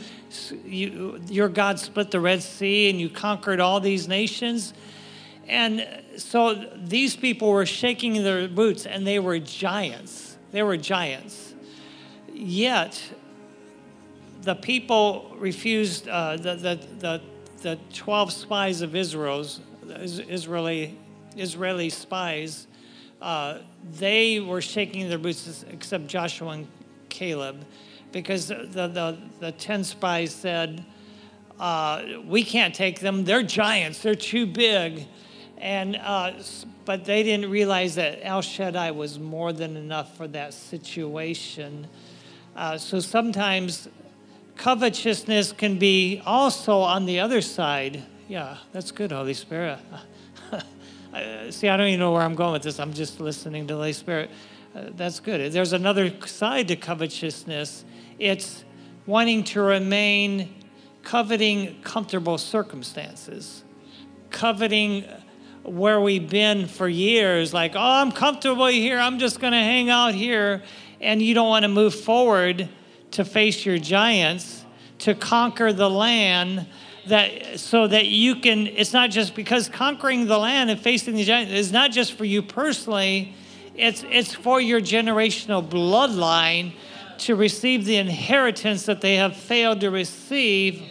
you, 0.65 1.22
your 1.30 1.48
God 1.48 1.80
split 1.80 2.12
the 2.12 2.20
Red 2.20 2.44
Sea 2.44 2.89
and 2.89 3.00
you 3.00 3.10
conquered 3.10 3.62
all 3.62 3.80
these 3.80 4.10
nations. 4.10 4.74
And 5.49 5.88
so 6.17 6.53
these 6.77 7.15
people 7.15 7.49
were 7.49 7.65
shaking 7.65 8.23
their 8.23 8.47
boots 8.47 8.85
and 8.85 9.05
they 9.05 9.19
were 9.19 9.39
giants. 9.39 10.38
They 10.51 10.63
were 10.63 10.77
giants. 10.77 11.53
Yet, 12.31 13.01
the 14.43 14.55
people 14.55 15.35
refused, 15.38 16.07
uh, 16.07 16.38
the, 16.38 16.55
the, 16.55 16.79
the 16.99 17.21
the 17.62 17.77
12 17.93 18.31
spies 18.31 18.81
of 18.81 18.95
Israel's, 18.95 19.59
Israeli, 19.88 20.97
Israeli 21.35 21.89
spies, 21.89 22.67
uh, 23.21 23.59
they 23.97 24.39
were 24.39 24.62
shaking 24.62 25.09
their 25.09 25.17
boots 25.17 25.65
except 25.69 26.07
Joshua 26.07 26.49
and 26.49 26.67
Caleb 27.09 27.65
because 28.12 28.47
the, 28.47 28.65
the, 28.65 29.17
the 29.39 29.51
10 29.53 29.83
spies 29.83 30.33
said, 30.33 30.85
uh, 31.59 32.03
We 32.25 32.43
can't 32.43 32.73
take 32.73 33.01
them. 33.01 33.25
They're 33.25 33.43
giants, 33.43 34.01
they're 34.01 34.15
too 34.15 34.45
big. 34.45 35.05
And, 35.60 35.98
uh, 35.98 36.34
but 36.86 37.06
they 37.06 37.24
didn't 37.24 37.50
realize 37.50 37.95
that 37.95 38.19
El 38.22 38.41
Shaddai 38.41 38.91
was 38.91 39.19
more 39.19 39.52
than 39.52 39.76
enough 39.76 40.15
for 40.15 40.28
that 40.30 40.54
situation. 40.54 41.88
Uh, 42.56 42.78
so 42.78 43.00
sometimes 43.00 43.89
covetousness 44.56 45.52
can 45.52 45.78
be 45.78 46.22
also 46.26 46.80
on 46.80 47.06
the 47.06 47.19
other 47.19 47.41
side. 47.41 48.04
Yeah, 48.28 48.58
that's 48.72 48.91
good, 48.91 49.12
Holy 49.12 49.34
Spirit. 49.34 49.80
See, 51.50 51.67
I 51.67 51.76
don't 51.76 51.88
even 51.88 52.00
know 52.00 52.13
where 52.13 52.22
I'm 52.22 52.36
going 52.36 52.54
with 52.54 52.63
this. 52.63 52.80
I'm 52.80 52.93
just 52.93 53.19
listening 53.19 53.67
to 53.67 53.74
the 53.74 53.80
Holy 53.80 53.93
Spirit. 53.93 54.30
Uh, 54.76 54.86
that's 54.95 55.19
good. 55.19 55.52
There's 55.52 55.74
another 55.74 56.13
side 56.26 56.67
to 56.67 56.76
covetousness. 56.76 57.84
It's 58.19 58.63
wanting 59.06 59.43
to 59.45 59.62
remain 59.62 60.54
coveting 61.04 61.82
comfortable 61.82 62.38
circumstances, 62.38 63.63
coveting 64.30 65.06
where 65.63 66.00
we've 66.00 66.30
been 66.30 66.67
for 66.67 66.88
years, 66.88 67.54
like, 67.54 67.76
oh, 67.76 67.80
I'm 67.80 68.12
comfortable 68.12 68.67
here, 68.67 68.98
I'm 68.98 69.19
just 69.19 69.39
going 69.39 69.54
to 69.54 69.60
hang 69.60 69.89
out 69.89 70.13
here, 70.13 70.63
and 71.02 71.22
you 71.22 71.34
don't 71.34 71.50
want 71.50 71.63
to 71.63 71.69
move 71.69 71.93
forward 71.93 72.69
to 73.12 73.26
face 73.26 73.65
your 73.65 73.78
giants, 73.78 74.65
to 75.00 75.15
conquer 75.15 75.74
the 75.74 75.89
land 75.89 76.67
that 77.08 77.60
so 77.60 77.88
that 77.88 78.06
you 78.06 78.36
can 78.36 78.67
it's 78.67 78.93
not 78.93 79.10
just 79.10 79.34
because 79.34 79.69
conquering 79.69 80.28
the 80.28 80.38
land 80.38 80.69
and 80.69 80.80
facing 80.80 81.15
the 81.15 81.24
giants 81.24 81.52
is 81.52 81.72
not 81.72 81.91
just 81.91 82.13
for 82.13 82.26
you 82.26 82.41
personally 82.41 83.34
it's 83.74 84.04
it's 84.12 84.36
for 84.36 84.60
your 84.60 84.82
generational 84.82 85.67
bloodline 85.67 86.74
to 87.19 87.36
receive 87.36 87.86
the 87.86 87.98
inheritance 87.98 88.86
that 88.86 89.02
they 89.02 89.15
have 89.15 89.36
failed 89.36 89.82
to 89.82 89.91
receive. 89.91 90.84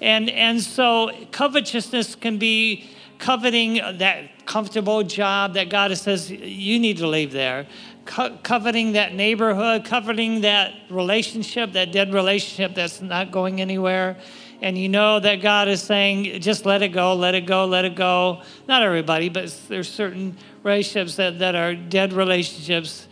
And 0.00 0.30
and 0.30 0.60
so 0.60 1.10
covetousness 1.30 2.14
can 2.14 2.38
be 2.38 2.90
coveting 3.22 3.74
that 3.98 4.46
comfortable 4.46 5.04
job 5.04 5.54
that 5.54 5.70
God 5.70 5.96
says 5.96 6.28
you 6.28 6.80
need 6.80 6.96
to 6.96 7.06
leave 7.06 7.30
there 7.30 7.68
co- 8.04 8.36
coveting 8.42 8.92
that 8.92 9.14
neighborhood, 9.14 9.84
coveting 9.84 10.40
that 10.40 10.74
relationship, 10.90 11.72
that 11.74 11.92
dead 11.92 12.12
relationship 12.12 12.74
that's 12.74 13.00
not 13.00 13.30
going 13.30 13.60
anywhere. 13.60 14.16
And 14.60 14.76
you 14.76 14.88
know 14.88 15.20
that 15.20 15.36
God 15.36 15.68
is 15.68 15.80
saying, 15.80 16.40
just 16.40 16.66
let 16.66 16.82
it 16.82 16.88
go, 16.88 17.14
let 17.14 17.36
it 17.36 17.46
go, 17.46 17.64
let 17.64 17.84
it 17.84 17.94
go. 17.94 18.42
Not 18.66 18.82
everybody, 18.82 19.28
but 19.28 19.54
there's 19.68 19.88
certain 19.88 20.36
relationships 20.64 21.14
that, 21.14 21.38
that 21.38 21.54
are 21.54 21.76
dead 21.76 22.12
relationships. 22.12 23.06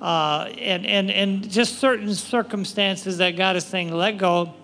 Uh, 0.00 0.48
and, 0.58 0.86
and, 0.86 1.10
and 1.10 1.50
just 1.50 1.80
certain 1.80 2.14
circumstances 2.14 3.18
that 3.18 3.36
God 3.36 3.56
is 3.56 3.64
saying, 3.64 3.92
let 3.92 4.16
go. 4.16 4.54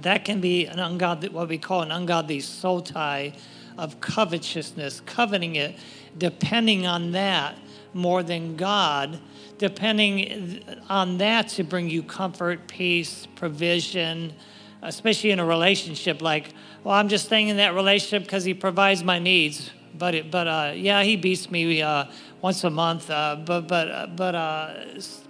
That 0.00 0.24
can 0.24 0.40
be 0.40 0.66
an 0.66 0.78
ungodly, 0.78 1.30
what 1.30 1.48
we 1.48 1.58
call 1.58 1.82
an 1.82 1.90
ungodly 1.90 2.38
soul 2.38 2.80
tie 2.80 3.34
of 3.80 3.98
covetousness, 4.00 5.00
coveting 5.06 5.56
it, 5.56 5.74
depending 6.18 6.86
on 6.86 7.12
that 7.12 7.56
more 7.94 8.22
than 8.22 8.54
God, 8.54 9.18
depending 9.56 10.62
on 10.90 11.16
that 11.18 11.48
to 11.48 11.64
bring 11.64 11.88
you 11.88 12.02
comfort, 12.02 12.68
peace, 12.68 13.26
provision, 13.36 14.34
especially 14.82 15.30
in 15.30 15.40
a 15.40 15.44
relationship 15.44 16.20
like, 16.20 16.52
well, 16.84 16.94
I'm 16.94 17.08
just 17.08 17.24
staying 17.24 17.48
in 17.48 17.56
that 17.56 17.74
relationship 17.74 18.24
because 18.24 18.44
he 18.44 18.52
provides 18.52 19.02
my 19.02 19.18
needs. 19.18 19.70
But, 19.98 20.14
it, 20.14 20.30
but 20.30 20.46
uh, 20.46 20.72
yeah, 20.76 21.02
he 21.02 21.16
beats 21.16 21.50
me 21.50 21.80
uh, 21.80 22.04
once 22.42 22.62
a 22.64 22.70
month. 22.70 23.10
Uh, 23.10 23.36
but 23.44 23.62
but 23.66 24.14
but 24.14 24.34
uh, 24.34 24.74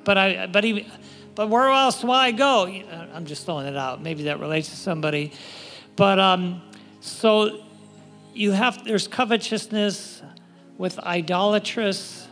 but 0.05 0.19
I 0.19 0.47
but 0.47 0.65
he 0.65 0.87
but 1.35 1.49
where 1.49 1.69
else 1.69 2.05
will 2.05 2.13
I 2.13 2.31
go? 2.31 2.67
I'm 3.15 3.25
just 3.25 3.47
throwing 3.47 3.67
it 3.67 3.77
out. 3.77 4.03
Maybe 4.03 4.25
that 4.25 4.39
relates 4.39 4.69
to 4.69 4.77
somebody. 4.77 5.33
But 5.97 6.21
um, 6.21 6.63
so 7.01 7.63
you 8.35 8.53
have 8.53 8.85
there's 8.85 9.09
covetousness 9.09 10.23
with 10.79 10.99
idolatrous 11.01 12.29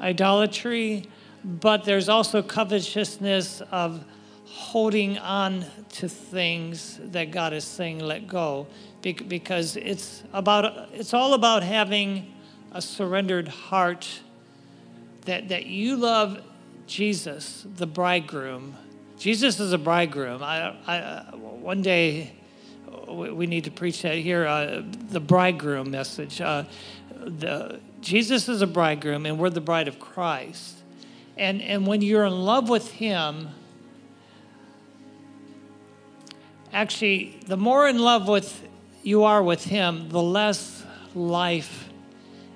idolatry, 0.00 1.04
but 1.44 1.84
there's 1.84 2.08
also 2.08 2.42
covetousness 2.42 3.60
of 3.70 4.04
holding 4.44 5.18
on 5.18 5.64
to 5.88 6.08
things 6.08 7.00
that 7.04 7.30
God 7.30 7.52
is 7.52 7.64
saying 7.64 8.00
let 8.00 8.26
go. 8.26 8.66
Because 9.02 9.76
it's 9.76 10.22
about 10.32 10.90
it's 10.92 11.12
all 11.12 11.34
about 11.34 11.62
having 11.62 12.32
a 12.70 12.80
surrendered 12.80 13.48
heart 13.48 14.20
that 15.24 15.48
that 15.48 15.66
you 15.66 15.96
love 15.96 16.40
Jesus 16.86 17.66
the 17.76 17.86
bridegroom. 17.86 18.76
Jesus 19.18 19.60
is 19.60 19.72
a 19.72 19.78
bridegroom. 19.78 20.42
I, 20.42 20.74
I 20.86 21.36
one 21.36 21.82
day 21.82 22.32
we 23.08 23.46
need 23.46 23.64
to 23.64 23.70
preach 23.70 24.02
that 24.02 24.16
here 24.16 24.46
uh, 24.46 24.82
the 25.10 25.20
bridegroom 25.20 25.90
message 25.90 26.40
uh, 26.40 26.64
the 27.14 27.80
Jesus 28.00 28.48
is 28.48 28.62
a 28.62 28.66
bridegroom 28.66 29.26
and 29.26 29.38
we're 29.38 29.50
the 29.50 29.60
bride 29.60 29.88
of 29.88 29.98
Christ 29.98 30.76
and 31.36 31.62
and 31.62 31.86
when 31.86 32.02
you're 32.02 32.24
in 32.24 32.44
love 32.44 32.68
with 32.68 32.90
him 32.90 33.48
actually, 36.72 37.38
the 37.46 37.56
more 37.56 37.88
in 37.88 37.98
love 37.98 38.28
with 38.28 38.66
you 39.02 39.24
are 39.24 39.42
with 39.42 39.64
Him, 39.64 40.08
the 40.08 40.22
less 40.22 40.84
life 41.14 41.88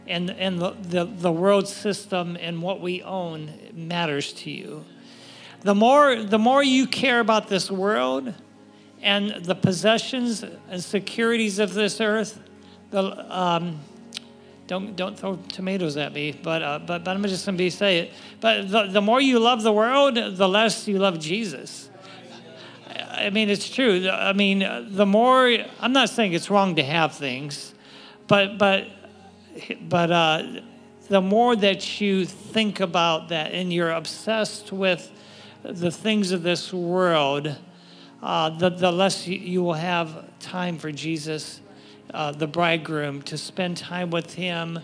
and, 0.07 0.31
and 0.31 0.61
the, 0.61 0.71
the, 0.71 1.05
the 1.05 1.33
world 1.33 1.69
system 1.69 2.37
and 2.41 2.63
what 2.63 2.81
we 2.81 3.03
own 3.03 3.53
matters 3.75 4.33
to 4.33 4.51
you. 4.51 4.85
The 5.63 5.75
more, 5.75 6.23
the 6.23 6.39
more 6.39 6.63
you 6.63 6.87
care 6.87 7.21
about 7.21 7.49
this 7.49 7.71
world 7.71 8.33
and 9.07 9.45
the 9.45 9.55
possessions 9.55 10.45
and 10.69 10.83
securities 10.83 11.61
of 11.61 11.75
this 11.75 12.01
earth, 12.01 12.41
the, 12.91 13.03
um, 13.35 13.79
don't, 14.67 14.97
don't 14.97 15.17
throw 15.17 15.37
tomatoes 15.49 15.97
at 15.97 16.13
me, 16.13 16.33
but, 16.33 16.61
uh, 16.61 16.81
but, 16.81 17.05
but 17.05 17.17
I'm 17.17 17.23
just 17.23 17.47
going 17.47 17.57
to 17.57 17.63
be 17.63 17.71
say 17.71 17.99
it. 17.99 18.13
But 18.41 18.69
the, 18.69 18.89
the 18.89 19.01
more 19.01 19.21
you 19.21 19.39
love 19.39 19.63
the 19.63 19.73
world, 19.73 20.17
the 20.17 20.49
less 20.49 20.89
you 20.89 20.99
love 20.99 21.21
Jesus. 21.21 21.89
I 23.09 23.31
mean, 23.31 23.49
it's 23.49 23.71
true. 23.71 24.09
I 24.11 24.33
mean, 24.33 24.59
the 24.91 25.07
more 25.07 25.57
I'm 25.81 25.93
not 25.93 26.11
saying 26.11 26.33
it's 26.33 26.51
wrong 26.51 26.75
to 26.75 26.83
have 26.83 27.15
things, 27.15 27.75
but 28.27 28.59
but 28.59 28.89
but 29.83 30.11
uh, 30.11 30.43
the 31.09 31.21
more 31.21 31.55
that 31.57 32.01
you 32.01 32.25
think 32.27 32.81
about 32.81 33.29
that 33.29 33.53
and 33.53 33.73
you're 33.73 33.93
obsessed 33.93 34.73
with 34.73 35.11
the 35.63 35.91
things 35.91 36.33
of 36.33 36.43
this 36.43 36.73
world, 36.73 37.57
uh, 38.23 38.51
the 38.51 38.71
the 38.71 38.91
less 38.91 39.27
you, 39.27 39.63
will 39.63 39.75
have 39.75 40.39
time 40.39 40.79
for 40.79 40.91
Jesus, 40.91 41.61
uh, 42.15 42.33
the 42.33 42.47
bridegroom, 42.47 43.23
to 43.23 43.37
spend 43.37 43.77
time 43.77 44.11
with 44.11 44.35
Him, 44.35 44.79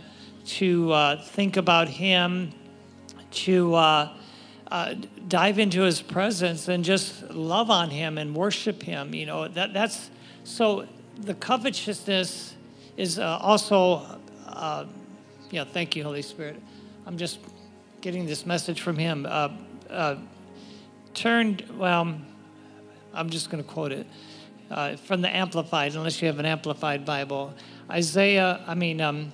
to 0.44 0.92
uh, 0.92 1.22
think 1.22 1.56
about 1.56 1.88
Him, 1.88 2.52
to 3.30 3.74
uh, 3.74 4.16
uh, 4.70 4.94
dive 5.28 5.58
into 5.58 5.82
his 5.82 6.00
presence 6.00 6.68
and 6.68 6.84
just 6.84 7.30
love 7.30 7.70
on 7.70 7.90
him 7.90 8.16
and 8.16 8.34
worship 8.34 8.82
him. 8.82 9.14
You 9.14 9.26
know, 9.26 9.48
that, 9.48 9.74
that's 9.74 10.10
so 10.44 10.86
the 11.18 11.34
covetousness 11.34 12.54
is 12.96 13.18
uh, 13.18 13.38
also, 13.38 14.18
yeah, 15.50 15.64
thank 15.64 15.94
you, 15.94 16.04
Holy 16.04 16.22
Spirit. 16.22 16.60
I'm 17.06 17.18
just 17.18 17.38
getting 18.00 18.24
this 18.24 18.46
message 18.46 18.80
from 18.80 18.96
him. 18.96 19.26
Turned, 21.14 21.64
well, 21.76 22.16
I'm 23.14 23.30
just 23.30 23.50
going 23.50 23.62
to 23.62 23.68
quote 23.68 23.92
it 23.92 24.06
uh, 24.70 24.96
from 24.96 25.20
the 25.20 25.34
Amplified, 25.34 25.94
unless 25.94 26.20
you 26.22 26.28
have 26.28 26.38
an 26.38 26.46
Amplified 26.46 27.04
Bible. 27.04 27.54
Isaiah, 27.90 28.60
I 28.66 28.74
mean, 28.74 29.00
um, 29.00 29.32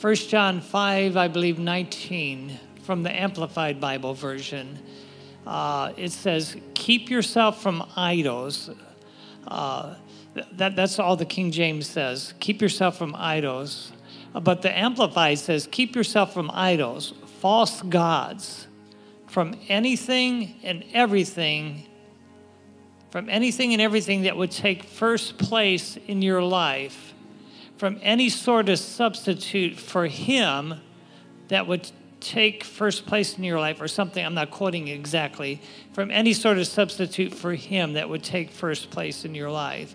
1 0.00 0.14
John 0.16 0.60
5, 0.60 1.16
I 1.16 1.28
believe 1.28 1.58
19 1.58 2.58
from 2.82 3.02
the 3.02 3.12
Amplified 3.12 3.80
Bible 3.80 4.12
version. 4.12 4.78
Uh, 5.46 5.92
it 5.96 6.12
says, 6.12 6.56
Keep 6.74 7.10
yourself 7.10 7.62
from 7.62 7.84
idols. 7.96 8.70
Uh, 9.46 9.94
that, 10.52 10.74
that's 10.74 10.98
all 10.98 11.16
the 11.16 11.24
King 11.24 11.52
James 11.52 11.86
says. 11.86 12.34
Keep 12.40 12.60
yourself 12.60 12.98
from 12.98 13.14
idols. 13.16 13.92
Uh, 14.34 14.40
but 14.40 14.62
the 14.62 14.76
Amplified 14.76 15.38
says, 15.38 15.68
Keep 15.70 15.94
yourself 15.94 16.34
from 16.34 16.50
idols, 16.52 17.14
false 17.40 17.82
gods, 17.82 18.66
from 19.26 19.56
anything 19.68 20.56
and 20.62 20.84
everything, 20.92 21.86
from 23.14 23.28
anything 23.28 23.72
and 23.72 23.80
everything 23.80 24.22
that 24.22 24.36
would 24.36 24.50
take 24.50 24.82
first 24.82 25.38
place 25.38 25.96
in 26.08 26.20
your 26.20 26.42
life, 26.42 27.14
from 27.76 27.96
any 28.02 28.28
sort 28.28 28.68
of 28.68 28.76
substitute 28.76 29.76
for 29.76 30.08
Him 30.08 30.74
that 31.46 31.68
would 31.68 31.88
take 32.18 32.64
first 32.64 33.06
place 33.06 33.38
in 33.38 33.44
your 33.44 33.60
life 33.60 33.80
or 33.80 33.86
something, 33.86 34.26
I'm 34.26 34.34
not 34.34 34.50
quoting 34.50 34.88
exactly, 34.88 35.60
from 35.92 36.10
any 36.10 36.32
sort 36.32 36.58
of 36.58 36.66
substitute 36.66 37.32
for 37.32 37.54
Him 37.54 37.92
that 37.92 38.08
would 38.08 38.24
take 38.24 38.50
first 38.50 38.90
place 38.90 39.24
in 39.24 39.32
your 39.32 39.48
life. 39.48 39.94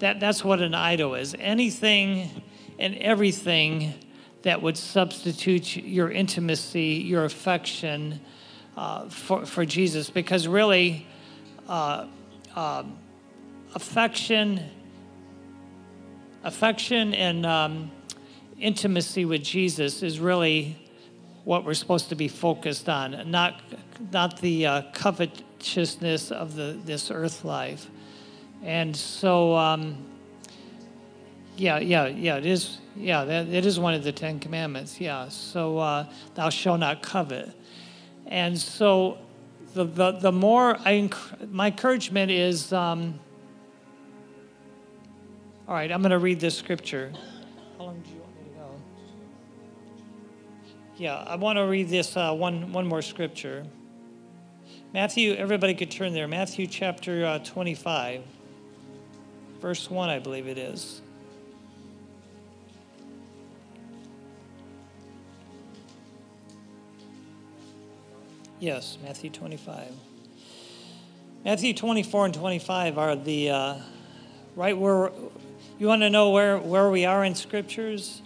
That, 0.00 0.20
that's 0.20 0.44
what 0.44 0.60
an 0.60 0.74
idol 0.74 1.14
is. 1.14 1.34
Anything 1.38 2.42
and 2.78 2.94
everything 2.96 3.94
that 4.42 4.60
would 4.60 4.76
substitute 4.76 5.74
your 5.74 6.10
intimacy, 6.10 7.02
your 7.06 7.24
affection 7.24 8.20
uh, 8.76 9.08
for, 9.08 9.46
for 9.46 9.64
Jesus. 9.64 10.10
Because 10.10 10.46
really, 10.46 11.06
uh, 11.66 12.08
uh, 12.58 12.82
affection, 13.76 14.60
affection 16.42 17.14
and 17.14 17.46
um, 17.46 17.88
intimacy 18.58 19.24
with 19.24 19.44
Jesus 19.44 20.02
is 20.02 20.18
really 20.18 20.76
what 21.44 21.64
we're 21.64 21.72
supposed 21.72 22.08
to 22.08 22.16
be 22.16 22.26
focused 22.26 22.88
on, 22.88 23.30
not, 23.30 23.60
not 24.10 24.40
the 24.40 24.66
uh, 24.66 24.82
covetousness 24.92 26.32
of 26.32 26.56
the, 26.56 26.76
this 26.84 27.12
earth 27.12 27.44
life. 27.44 27.86
And 28.64 28.96
so, 28.96 29.54
um, 29.54 29.96
yeah, 31.56 31.78
yeah, 31.78 32.06
yeah, 32.06 32.38
it 32.38 32.46
is. 32.46 32.78
Yeah, 32.96 33.24
that, 33.24 33.46
it 33.46 33.66
is 33.66 33.78
one 33.78 33.94
of 33.94 34.02
the 34.02 34.10
Ten 34.10 34.40
Commandments. 34.40 35.00
Yeah. 35.00 35.28
So, 35.28 35.78
uh, 35.78 36.06
thou 36.34 36.50
shalt 36.50 36.80
not 36.80 37.02
covet. 37.04 37.52
And 38.26 38.58
so, 38.58 39.18
the, 39.78 39.84
the, 39.84 40.10
the 40.12 40.32
more 40.32 40.76
I, 40.84 41.08
my 41.52 41.68
encouragement 41.68 42.32
is, 42.32 42.72
um, 42.72 43.20
all 45.68 45.74
right, 45.74 45.92
I'm 45.92 46.00
going 46.02 46.10
to 46.10 46.18
read 46.18 46.40
this 46.40 46.58
scripture. 46.58 47.12
How 47.78 47.84
long 47.84 48.00
do 48.00 48.10
you 48.10 48.20
want 48.20 48.34
me 48.34 48.50
to 48.50 48.56
go? 48.56 48.70
yeah, 50.96 51.14
I 51.18 51.36
want 51.36 51.58
to 51.58 51.62
read 51.62 51.88
this 51.88 52.16
uh, 52.16 52.34
one, 52.34 52.72
one 52.72 52.88
more 52.88 53.02
scripture. 53.02 53.64
Matthew, 54.92 55.34
everybody 55.34 55.74
could 55.74 55.92
turn 55.92 56.12
there. 56.12 56.26
Matthew 56.26 56.66
chapter 56.66 57.24
uh, 57.24 57.38
25, 57.38 58.24
verse 59.60 59.88
1, 59.88 60.08
I 60.08 60.18
believe 60.18 60.48
it 60.48 60.58
is. 60.58 61.02
Yes, 68.60 68.98
Matthew 69.04 69.30
25. 69.30 69.92
Matthew 71.44 71.72
24 71.72 72.24
and 72.24 72.34
25 72.34 72.98
are 72.98 73.14
the 73.14 73.50
uh, 73.50 73.74
right 74.56 74.76
where 74.76 75.12
you 75.78 75.86
want 75.86 76.02
to 76.02 76.10
know 76.10 76.30
where, 76.30 76.58
where 76.58 76.90
we 76.90 77.04
are 77.04 77.24
in 77.24 77.36
scriptures? 77.36 78.20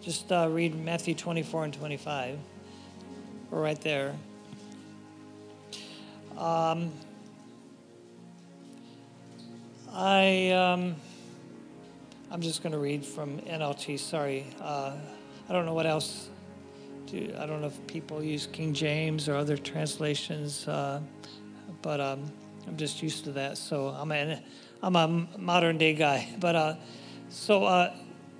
Just 0.00 0.32
uh, 0.32 0.48
read 0.50 0.74
Matthew 0.74 1.14
24 1.14 1.66
and 1.66 1.74
25. 1.74 2.40
We're 3.52 3.62
right 3.62 3.80
there. 3.82 4.16
Um, 6.36 6.90
I, 9.92 10.50
um, 10.50 10.96
I'm 12.32 12.40
just 12.40 12.64
going 12.64 12.72
to 12.72 12.78
read 12.78 13.04
from 13.04 13.38
NLT, 13.42 14.00
sorry. 14.00 14.44
Uh, 14.60 14.96
I 15.48 15.52
don't 15.52 15.66
know 15.66 15.74
what 15.74 15.86
else. 15.86 16.30
Do, 17.12 17.30
I 17.38 17.44
don't 17.44 17.60
know 17.60 17.66
if 17.66 17.86
people 17.86 18.24
use 18.24 18.46
King 18.46 18.72
James 18.72 19.28
or 19.28 19.36
other 19.36 19.58
translations, 19.58 20.66
uh, 20.66 20.98
but 21.82 22.00
um, 22.00 22.32
I'm 22.66 22.78
just 22.78 23.02
used 23.02 23.24
to 23.24 23.32
that. 23.32 23.58
So 23.58 23.88
I'm 23.88 24.10
a, 24.12 24.42
I'm 24.82 24.96
a 24.96 25.28
modern 25.36 25.76
day 25.76 25.92
guy. 25.92 26.26
But 26.40 26.56
uh, 26.56 26.74
so 27.28 27.64
uh, 27.64 27.94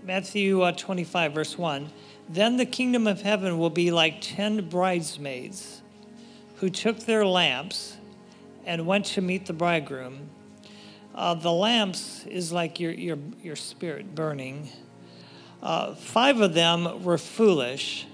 Matthew 0.04 0.62
uh, 0.62 0.72
25, 0.72 1.35
verse 1.35 1.58
1. 1.58 1.90
Then 2.30 2.56
the 2.56 2.64
kingdom 2.64 3.06
of 3.06 3.20
heaven 3.20 3.58
will 3.58 3.68
be 3.68 3.90
like 3.90 4.22
ten 4.22 4.66
bridesmaids 4.70 5.82
who 6.56 6.70
took 6.70 7.00
their 7.00 7.26
lamps 7.26 7.98
and 8.64 8.87
went 8.87 9.04
to 9.04 9.20
meet 9.20 9.44
the 9.44 9.52
bridegroom. 9.52 10.30
Uh, 11.14 11.35
the 11.35 11.52
lamps 11.52 12.24
is 12.24 12.52
like 12.52 12.80
your, 12.80 12.92
your, 12.92 13.18
your 13.42 13.56
spirit 13.56 14.14
burning. 14.14 14.70
Uh, 15.62 15.94
five 15.94 16.40
of 16.40 16.54
them 16.54 17.04
were 17.04 17.18
foolish, 17.18 18.06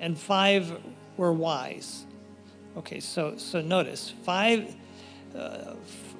and 0.00 0.18
five 0.18 0.80
were 1.16 1.32
wise. 1.32 2.04
Okay, 2.76 3.00
so, 3.00 3.36
so 3.36 3.60
notice 3.60 4.12
five, 4.24 4.74
uh, 5.34 5.74
f- 5.74 6.14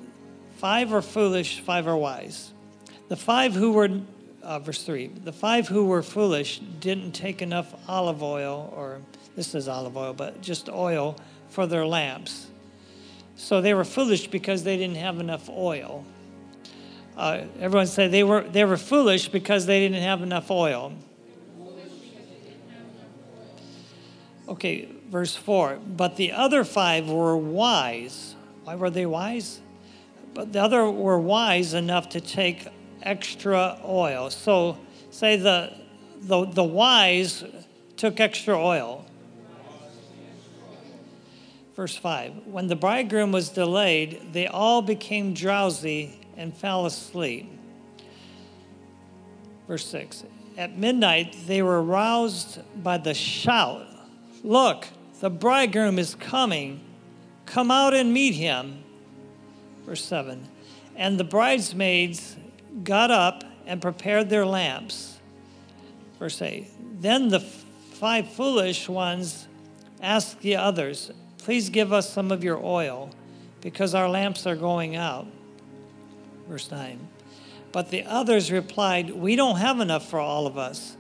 five 0.56 0.92
are 0.92 1.02
foolish, 1.02 1.60
five 1.60 1.86
are 1.86 1.96
wise. 1.96 2.52
The 3.08 3.16
five 3.16 3.54
who 3.54 3.72
were 3.72 4.00
uh, 4.42 4.60
verse 4.60 4.84
3 4.84 5.08
the 5.08 5.32
five 5.32 5.66
who 5.66 5.86
were 5.86 6.02
foolish 6.02 6.60
didn't 6.80 7.12
take 7.12 7.42
enough 7.42 7.74
olive 7.88 8.22
oil, 8.22 8.72
or 8.76 9.00
this 9.34 9.54
is 9.54 9.68
olive 9.68 9.96
oil, 9.96 10.12
but 10.12 10.40
just 10.40 10.68
oil 10.68 11.16
for 11.50 11.66
their 11.66 11.84
lamps. 11.84 12.46
So 13.36 13.60
they 13.60 13.74
were 13.74 13.84
foolish 13.84 14.28
because 14.28 14.64
they 14.64 14.76
didn't 14.76 14.96
have 14.96 15.18
enough 15.18 15.50
oil. 15.50 16.04
Uh, 17.16 17.42
everyone 17.60 17.86
said 17.86 18.12
they 18.12 18.22
were, 18.22 18.42
they 18.42 18.64
were 18.64 18.76
foolish 18.76 19.28
because 19.28 19.66
they 19.66 19.80
didn't 19.80 20.02
have 20.02 20.22
enough 20.22 20.50
oil. 20.50 20.92
Okay, 24.48 24.88
verse 25.11 25.35
4. 25.35 25.80
But 25.96 26.16
the 26.16 26.32
other 26.32 26.64
five 26.64 27.09
were 27.09 27.37
wise. 27.37 28.35
Why 28.64 28.76
were 28.76 28.90
they 28.90 29.06
wise? 29.06 29.61
But 30.35 30.52
the 30.52 30.62
other 30.62 30.88
were 30.90 31.18
wise 31.18 31.74
enough 31.74 32.11
to 32.11 32.20
take 32.20 32.68
extra 33.02 33.78
oil. 33.85 34.30
So 34.30 34.78
say 35.11 35.37
the, 35.37 35.72
the, 36.20 36.44
the 36.44 36.64
wise 36.64 37.44
took 37.96 38.20
extra 38.20 38.56
oil. 38.56 39.04
Verse 41.74 41.96
5 41.96 42.46
When 42.46 42.68
the 42.68 42.76
bridegroom 42.76 43.32
was 43.32 43.48
delayed, 43.50 44.32
they 44.32 44.46
all 44.46 44.82
became 44.82 45.35
drowsy 45.35 46.20
and 46.37 46.56
fell 46.56 46.87
asleep. 46.87 47.50
Verse 49.66 49.87
6 49.87 50.24
At 50.56 50.78
midnight, 50.78 51.37
they 51.46 51.62
were 51.62 51.82
roused 51.82 52.61
by 52.82 52.98
the 52.98 53.14
shout 53.14 53.87
Look, 54.42 54.87
the 55.20 55.31
bridegroom 55.31 55.99
is 55.99 56.14
coming. 56.14 56.81
Come 57.46 57.70
out 57.70 57.94
and 57.94 58.12
meet 58.12 58.35
him. 58.35 58.83
Verse 59.85 60.05
7 60.05 60.46
And 60.96 61.18
the 61.18 61.25
bridesmaids 61.25 62.37
got 62.83 63.11
up 63.11 63.44
and 63.66 63.81
prepared 63.81 64.29
their 64.29 64.46
lamps. 64.46 65.18
Verse 66.18 66.40
8 66.40 66.66
Then 67.01 67.29
the 67.29 67.40
five 67.40 68.31
foolish 68.33 68.88
ones 68.88 69.49
asked 70.03 70.40
the 70.40 70.57
others, 70.57 71.11
Please 71.38 71.70
give 71.70 71.92
us 71.92 72.12
some 72.12 72.33
of 72.33 72.42
your 72.42 72.59
oil, 72.62 73.11
because 73.61 73.94
our 73.94 74.09
lamps 74.09 74.46
are 74.46 74.57
going 74.57 74.96
out. 74.96 75.27
Verse 76.49 76.70
9 76.70 76.99
But 77.72 77.90
the 77.90 78.05
others 78.05 78.51
replied, 78.51 79.11
We 79.11 79.37
don't 79.37 79.57
have 79.57 79.81
enough 79.81 80.09
for 80.09 80.18
all 80.18 80.46
of 80.46 80.59
us. 80.59 80.96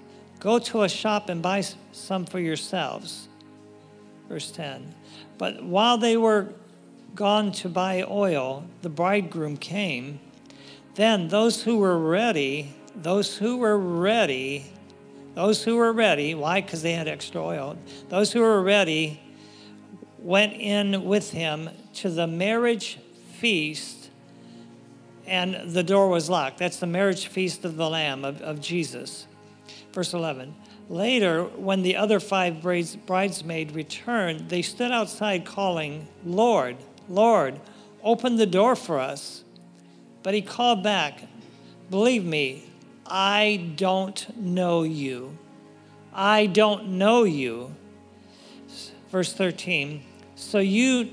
Go 0.46 0.60
to 0.60 0.82
a 0.84 0.88
shop 0.88 1.28
and 1.28 1.42
buy 1.42 1.64
some 1.90 2.24
for 2.24 2.38
yourselves. 2.38 3.26
Verse 4.28 4.52
10 4.52 4.94
But 5.38 5.64
while 5.64 5.98
they 5.98 6.16
were 6.16 6.52
gone 7.16 7.50
to 7.50 7.68
buy 7.68 8.04
oil, 8.08 8.64
the 8.82 8.88
bridegroom 8.88 9.56
came 9.56 10.20
then 10.94 11.26
those 11.26 11.64
who 11.64 11.78
were 11.78 11.98
ready, 11.98 12.72
those 12.94 13.36
who 13.36 13.56
were 13.56 13.76
ready, 13.76 14.66
those 15.34 15.64
who 15.64 15.78
were 15.78 15.92
ready, 15.92 16.36
why? 16.36 16.60
Because 16.60 16.80
they 16.80 16.92
had 16.92 17.08
extra 17.08 17.44
oil. 17.44 17.76
Those 18.08 18.32
who 18.32 18.40
were 18.40 18.62
ready 18.62 19.20
went 20.20 20.52
in 20.52 21.06
with 21.06 21.32
him 21.32 21.70
to 21.94 22.08
the 22.08 22.28
marriage 22.28 23.00
feast, 23.32 24.10
and 25.26 25.72
the 25.72 25.82
door 25.82 26.08
was 26.08 26.30
locked. 26.30 26.58
That's 26.58 26.78
the 26.78 26.86
marriage 26.86 27.26
feast 27.26 27.64
of 27.64 27.76
the 27.76 27.90
Lamb, 27.90 28.24
of, 28.24 28.40
of 28.42 28.60
Jesus. 28.60 29.26
Verse 29.96 30.12
11. 30.12 30.54
Later, 30.90 31.44
when 31.44 31.82
the 31.82 31.96
other 31.96 32.20
five 32.20 32.60
bridesmaids 32.60 33.72
returned, 33.72 34.50
they 34.50 34.60
stood 34.60 34.92
outside 34.92 35.46
calling, 35.46 36.06
Lord, 36.22 36.76
Lord, 37.08 37.58
open 38.04 38.36
the 38.36 38.44
door 38.44 38.76
for 38.76 39.00
us. 39.00 39.42
But 40.22 40.34
he 40.34 40.42
called 40.42 40.82
back, 40.82 41.22
Believe 41.88 42.26
me, 42.26 42.64
I 43.06 43.72
don't 43.76 44.36
know 44.36 44.82
you. 44.82 45.38
I 46.12 46.44
don't 46.44 46.88
know 46.98 47.24
you. 47.24 47.74
Verse 49.10 49.32
13. 49.32 50.04
So 50.34 50.58
you 50.58 51.08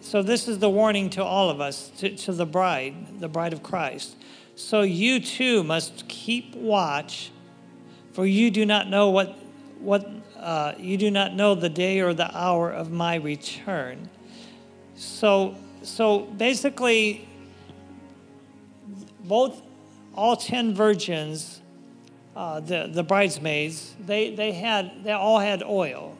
so 0.00 0.22
this 0.22 0.46
is 0.46 0.60
the 0.60 0.70
warning 0.70 1.10
to 1.10 1.24
all 1.24 1.50
of 1.50 1.60
us, 1.60 1.88
to, 1.98 2.14
to 2.14 2.32
the 2.32 2.46
bride, 2.46 3.18
the 3.18 3.28
bride 3.28 3.52
of 3.52 3.64
Christ. 3.64 4.14
So 4.54 4.82
you 4.82 5.18
too 5.18 5.64
must 5.64 6.06
keep 6.06 6.54
watch, 6.54 7.32
for 8.18 8.26
you 8.26 8.50
do 8.50 8.66
not 8.66 8.88
know 8.88 9.10
what 9.10 9.38
what 9.78 10.10
uh, 10.36 10.72
you 10.76 10.96
do 10.96 11.08
not 11.08 11.34
know 11.34 11.54
the 11.54 11.68
day 11.68 12.00
or 12.00 12.12
the 12.12 12.36
hour 12.36 12.68
of 12.68 12.90
my 12.90 13.14
return. 13.14 14.10
So 14.96 15.54
so 15.82 16.22
basically, 16.22 17.28
both 19.22 19.62
all 20.16 20.34
10 20.34 20.74
virgins 20.74 21.62
uh, 22.34 22.58
the, 22.58 22.90
the 22.92 23.04
bridesmaids 23.04 23.94
they, 24.04 24.34
they 24.34 24.50
had 24.50 25.04
they 25.04 25.12
all 25.12 25.38
had 25.38 25.62
oil. 25.62 26.18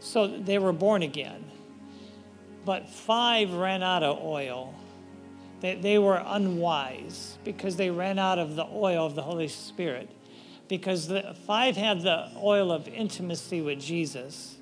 So 0.00 0.26
they 0.26 0.58
were 0.58 0.74
born 0.74 1.02
again. 1.02 1.42
But 2.66 2.90
five 2.90 3.54
ran 3.54 3.82
out 3.82 4.02
of 4.02 4.22
oil. 4.22 4.74
They, 5.62 5.76
they 5.76 5.98
were 5.98 6.22
unwise 6.26 7.38
because 7.42 7.76
they 7.76 7.88
ran 7.88 8.18
out 8.18 8.38
of 8.38 8.54
the 8.54 8.66
oil 8.66 9.06
of 9.06 9.14
the 9.14 9.22
holy 9.22 9.48
spirit 9.48 10.10
because 10.72 11.08
the 11.08 11.36
five 11.46 11.76
had 11.76 12.00
the 12.00 12.28
oil 12.36 12.72
of 12.72 12.88
intimacy 12.88 13.60
with 13.60 13.80
jesus 13.80 14.56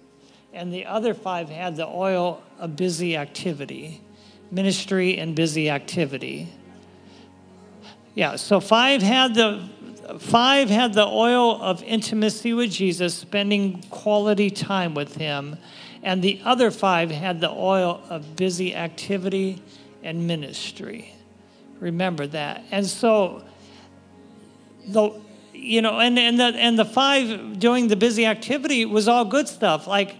and 0.53 0.73
the 0.73 0.85
other 0.85 1.15
five 1.15 1.49
had 1.49 1.77
the 1.77 1.87
oil 1.87 2.43
of 2.59 2.75
busy 2.75 3.17
activity 3.17 4.01
ministry 4.51 5.19
and 5.19 5.37
busy 5.37 5.71
activity 5.71 6.49
yeah, 8.15 8.37
so 8.37 8.61
five 8.61 9.03
had 9.03 9.35
the 9.35 9.69
five 10.19 10.69
had 10.69 10.95
the 10.95 11.07
oil 11.07 11.61
of 11.63 11.83
intimacy 11.85 12.53
with 12.53 12.73
Jesus, 12.73 13.15
spending 13.15 13.83
quality 13.91 14.51
time 14.51 14.95
with 14.95 15.15
him, 15.15 15.57
and 16.03 16.21
the 16.21 16.41
other 16.45 16.71
five 16.71 17.11
had 17.11 17.41
the 17.41 17.51
oil 17.51 18.03
of 18.11 18.35
busy 18.35 18.75
activity 18.75 19.63
and 20.03 20.27
ministry. 20.27 21.15
Remember 21.79 22.27
that. 22.27 22.65
And 22.71 22.87
so 22.87 23.45
the 24.89 25.13
you 25.61 25.83
know, 25.83 26.01
and, 26.01 26.19
and 26.19 26.39
the 26.39 26.45
and 26.45 26.79
the 26.79 26.85
five 26.85 27.59
doing 27.59 27.89
the 27.89 27.97
busy 27.97 28.27
activity 28.27 28.85
was 28.85 29.09
all 29.09 29.25
good 29.25 29.49
stuff. 29.49 29.87
Like 29.87 30.17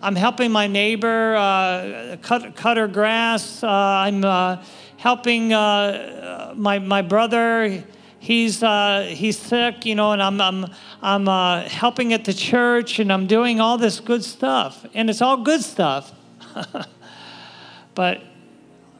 I'm 0.00 0.16
helping 0.16 0.50
my 0.52 0.66
neighbor 0.66 1.36
uh, 1.36 2.16
cut 2.22 2.56
cut 2.56 2.76
her 2.76 2.88
grass. 2.88 3.62
Uh, 3.62 3.68
I'm 3.68 4.24
uh, 4.24 4.62
helping 5.02 5.52
uh, 5.52 6.54
my, 6.54 6.78
my 6.78 7.02
brother. 7.02 7.82
He's, 8.20 8.62
uh, 8.62 9.08
he's 9.08 9.36
sick, 9.36 9.84
you 9.84 9.96
know, 9.96 10.12
and 10.12 10.22
I'm, 10.22 10.40
I'm, 10.40 10.66
I'm 11.02 11.28
uh, 11.28 11.62
helping 11.62 12.12
at 12.12 12.24
the 12.24 12.32
church 12.32 13.00
and 13.00 13.12
I'm 13.12 13.26
doing 13.26 13.60
all 13.60 13.78
this 13.78 13.98
good 13.98 14.22
stuff. 14.22 14.86
And 14.94 15.10
it's 15.10 15.20
all 15.20 15.38
good 15.38 15.60
stuff. 15.60 16.12
but 17.96 18.22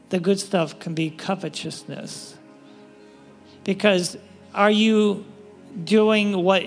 the 0.08 0.18
good 0.18 0.40
stuff 0.40 0.80
can 0.80 0.92
be 0.92 1.08
covetousness. 1.10 2.34
Because 3.62 4.16
are 4.52 4.72
you 4.72 5.24
doing 5.84 6.42
what 6.42 6.64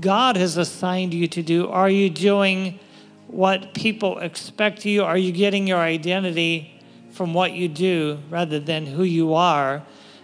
God 0.00 0.36
has 0.36 0.56
assigned 0.56 1.14
you 1.14 1.28
to 1.28 1.42
do? 1.42 1.68
Are 1.68 1.90
you 1.90 2.10
doing 2.10 2.78
what 3.26 3.74
people 3.74 4.18
expect 4.18 4.84
you? 4.84 5.04
Are 5.04 5.18
you 5.18 5.32
getting 5.32 5.66
your 5.66 5.78
identity 5.78 6.74
from 7.14 7.32
what 7.32 7.52
you 7.52 7.68
do 7.68 8.18
rather 8.28 8.58
than 8.58 8.86
who 8.86 9.04
you 9.04 9.34
are 9.34 9.82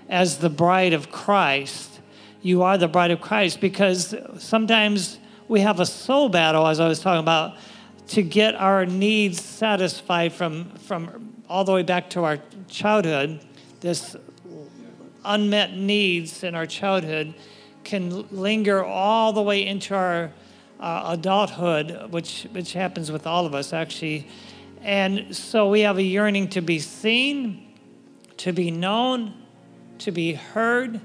as 0.09 0.39
the 0.39 0.51
bride 0.51 0.93
of 0.93 1.11
Christ. 1.11 2.01
You 2.43 2.63
are 2.63 2.77
the 2.77 2.89
bride 2.89 3.13
of 3.13 3.21
Christ 3.21 3.61
because 3.61 4.15
sometimes 4.39 5.19
we 5.47 5.61
have 5.61 5.79
a 5.79 5.87
soul 5.87 6.29
battle, 6.29 6.67
as 6.67 6.81
I 6.81 6.89
was 6.89 7.01
talking 7.01 7.21
about, 7.21 7.57
to 8.09 8.23
get 8.23 8.57
our 8.57 8.85
needs 8.85 9.41
satisfied 9.41 10.33
from, 10.33 10.71
from 10.71 11.33
all 11.49 11.65
the 11.65 11.73
way 11.73 11.85
back 11.85 12.11
to 12.11 12.25
our 12.25 12.39
childhood, 12.69 13.41
this 13.81 14.17
unmet 15.25 15.77
needs 15.77 16.43
in 16.43 16.55
our 16.55 16.67
childhood 16.67 17.35
can 17.91 18.25
linger 18.31 18.85
all 18.85 19.33
the 19.33 19.43
way 19.43 19.67
into 19.67 19.95
our 19.95 20.31
uh, 20.79 21.03
adulthood, 21.09 22.13
which, 22.13 22.47
which 22.53 22.73
happens 22.73 23.11
with 23.11 23.27
all 23.27 23.47
of 23.47 23.55
us 23.55 23.73
actually. 23.73 24.29
And 24.81 25.35
so 25.37 25.69
we 25.69 25.81
have 25.81 25.99
a 25.99 26.03
yearning 26.03 26.49
to 26.51 26.61
be 26.61 26.79
seen, 26.79 27.75
to 28.39 28.53
be 28.53 28.71
known, 28.71 29.35
to 29.99 30.13
be 30.13 30.35
heard, 30.35 31.01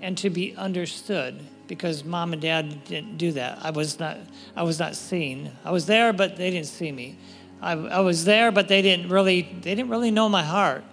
and 0.00 0.16
to 0.18 0.30
be 0.30 0.54
understood 0.56 1.40
because 1.66 2.04
mom 2.04 2.32
and 2.32 2.40
dad 2.40 2.84
didn't 2.84 3.18
do 3.18 3.32
that. 3.32 3.58
I 3.60 3.70
was 3.70 3.98
not, 3.98 4.18
I 4.56 4.62
was 4.62 4.78
not 4.78 4.94
seen. 4.94 5.50
I 5.64 5.72
was 5.72 5.86
there, 5.86 6.12
but 6.12 6.36
they 6.36 6.50
didn't 6.50 6.66
see 6.66 6.92
me. 6.92 7.18
I, 7.60 7.72
I 7.72 8.00
was 8.00 8.24
there, 8.24 8.52
but 8.52 8.68
they 8.68 8.80
didn't 8.80 9.08
really, 9.08 9.42
they 9.42 9.74
didn't 9.74 9.90
really 9.90 10.10
know 10.10 10.28
my 10.28 10.42
heart. 10.42 10.84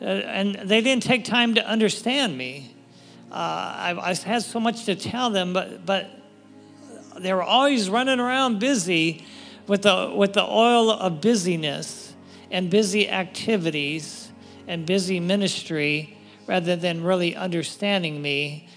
Uh, 0.00 0.04
and 0.04 0.54
they 0.54 0.80
didn't 0.80 1.02
take 1.02 1.24
time 1.24 1.54
to 1.54 1.66
understand 1.66 2.36
me. 2.36 2.71
Uh, 3.32 3.34
I, 3.34 4.10
I, 4.10 4.14
had 4.14 4.42
so 4.42 4.60
much 4.60 4.84
to 4.84 4.94
tell 4.94 5.30
them, 5.30 5.54
but, 5.54 5.86
but 5.86 6.10
they 7.18 7.32
were 7.32 7.42
always 7.42 7.88
running 7.88 8.20
around 8.20 8.58
busy 8.58 9.24
with 9.66 9.82
the, 9.82 10.12
with 10.14 10.34
the 10.34 10.44
oil 10.44 10.90
of 10.90 11.22
busyness 11.22 12.14
and 12.50 12.68
busy 12.68 13.08
activities 13.08 14.30
and 14.68 14.84
busy 14.84 15.18
ministry 15.18 16.14
rather 16.46 16.76
than 16.76 17.02
really 17.02 17.34
understanding 17.34 18.20
me. 18.20 18.68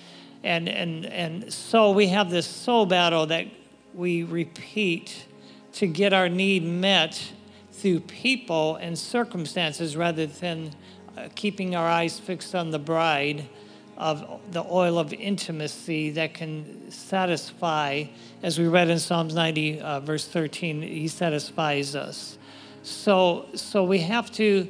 And, 0.42 0.70
and, 0.70 1.06
and 1.06 1.52
so 1.52 1.92
we 1.92 2.08
have 2.08 2.30
this 2.30 2.48
soul 2.48 2.86
battle 2.86 3.26
that 3.26 3.48
we 3.94 4.24
repeat 4.24 5.26
to 5.74 5.86
get 5.86 6.14
our 6.14 6.30
need 6.30 6.64
met 6.64 7.34
through 7.74 8.00
people 8.00 8.78
and 8.78 8.98
circumstances 8.98 9.98
rather 9.98 10.26
than 10.26 10.72
uh, 11.18 11.28
keeping 11.36 11.76
our 11.76 11.90
eyes 11.90 12.18
fixed 12.22 12.56
on 12.56 12.72
the 12.72 12.80
bride 12.80 13.50
of 13.98 14.42
the 14.52 14.64
oil 14.64 15.00
of 15.00 15.14
intimacy 15.14 16.12
that 16.12 16.34
can 16.34 16.92
satisfy, 16.92 18.04
as 18.44 18.60
we 18.60 18.68
read 18.68 18.90
in 18.90 19.00
Psalms 19.00 19.34
90, 19.34 19.80
uh, 19.80 20.00
verse 20.02 20.28
13, 20.28 20.82
He 20.82 21.08
satisfies 21.08 21.96
us. 21.96 22.38
So, 22.84 23.48
so 23.56 23.84
we 23.84 24.00
have 24.00 24.32
to 24.34 24.68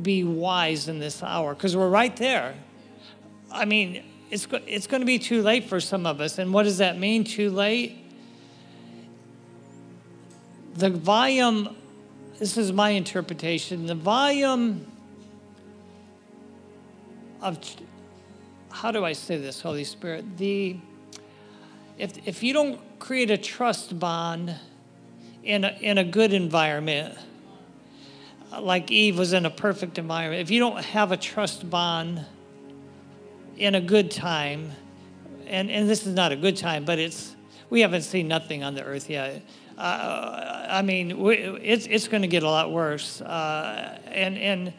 be 0.00 0.24
wise 0.24 0.88
in 0.88 0.98
this 0.98 1.22
hour 1.22 1.54
because 1.54 1.76
we're 1.76 1.88
right 1.88 2.16
there. 2.16 2.54
I 3.50 3.66
mean, 3.66 4.02
it's, 4.30 4.48
it's 4.66 4.86
going 4.86 5.02
to 5.02 5.06
be 5.06 5.18
too 5.18 5.42
late 5.42 5.64
for 5.64 5.78
some 5.78 6.06
of 6.06 6.20
us. 6.20 6.38
And 6.38 6.54
what 6.54 6.62
does 6.62 6.78
that 6.78 6.98
mean, 6.98 7.24
too 7.24 7.50
late? 7.50 7.98
The 10.74 10.88
volume, 10.88 11.76
this 12.38 12.56
is 12.56 12.72
my 12.72 12.90
interpretation, 12.90 13.84
the 13.84 13.94
volume 13.94 14.90
of 17.42 17.58
how 18.72 18.90
do 18.90 19.04
I 19.04 19.12
say 19.12 19.36
this, 19.36 19.60
Holy 19.60 19.84
Spirit? 19.84 20.38
The 20.38 20.76
if 21.98 22.26
if 22.26 22.42
you 22.42 22.52
don't 22.52 22.80
create 22.98 23.30
a 23.30 23.36
trust 23.36 23.98
bond 23.98 24.54
in 25.44 25.64
a, 25.64 25.76
in 25.80 25.98
a 25.98 26.04
good 26.04 26.32
environment, 26.32 27.16
like 28.60 28.90
Eve 28.90 29.18
was 29.18 29.32
in 29.32 29.46
a 29.46 29.50
perfect 29.50 29.98
environment, 29.98 30.40
if 30.42 30.50
you 30.50 30.58
don't 30.58 30.82
have 30.84 31.12
a 31.12 31.16
trust 31.16 31.68
bond 31.68 32.24
in 33.56 33.74
a 33.74 33.80
good 33.80 34.10
time, 34.10 34.72
and, 35.46 35.70
and 35.70 35.88
this 35.88 36.06
is 36.06 36.14
not 36.14 36.32
a 36.32 36.36
good 36.36 36.56
time, 36.56 36.84
but 36.84 36.98
it's 36.98 37.36
we 37.70 37.80
haven't 37.80 38.02
seen 38.02 38.28
nothing 38.28 38.62
on 38.64 38.74
the 38.74 38.82
earth 38.82 39.08
yet. 39.08 39.42
Uh, 39.76 40.66
I 40.68 40.82
mean, 40.82 41.18
we, 41.18 41.36
it's 41.36 41.86
it's 41.86 42.08
going 42.08 42.22
to 42.22 42.28
get 42.28 42.42
a 42.42 42.48
lot 42.48 42.72
worse, 42.72 43.20
uh, 43.20 43.98
and 44.06 44.38
and 44.38 44.72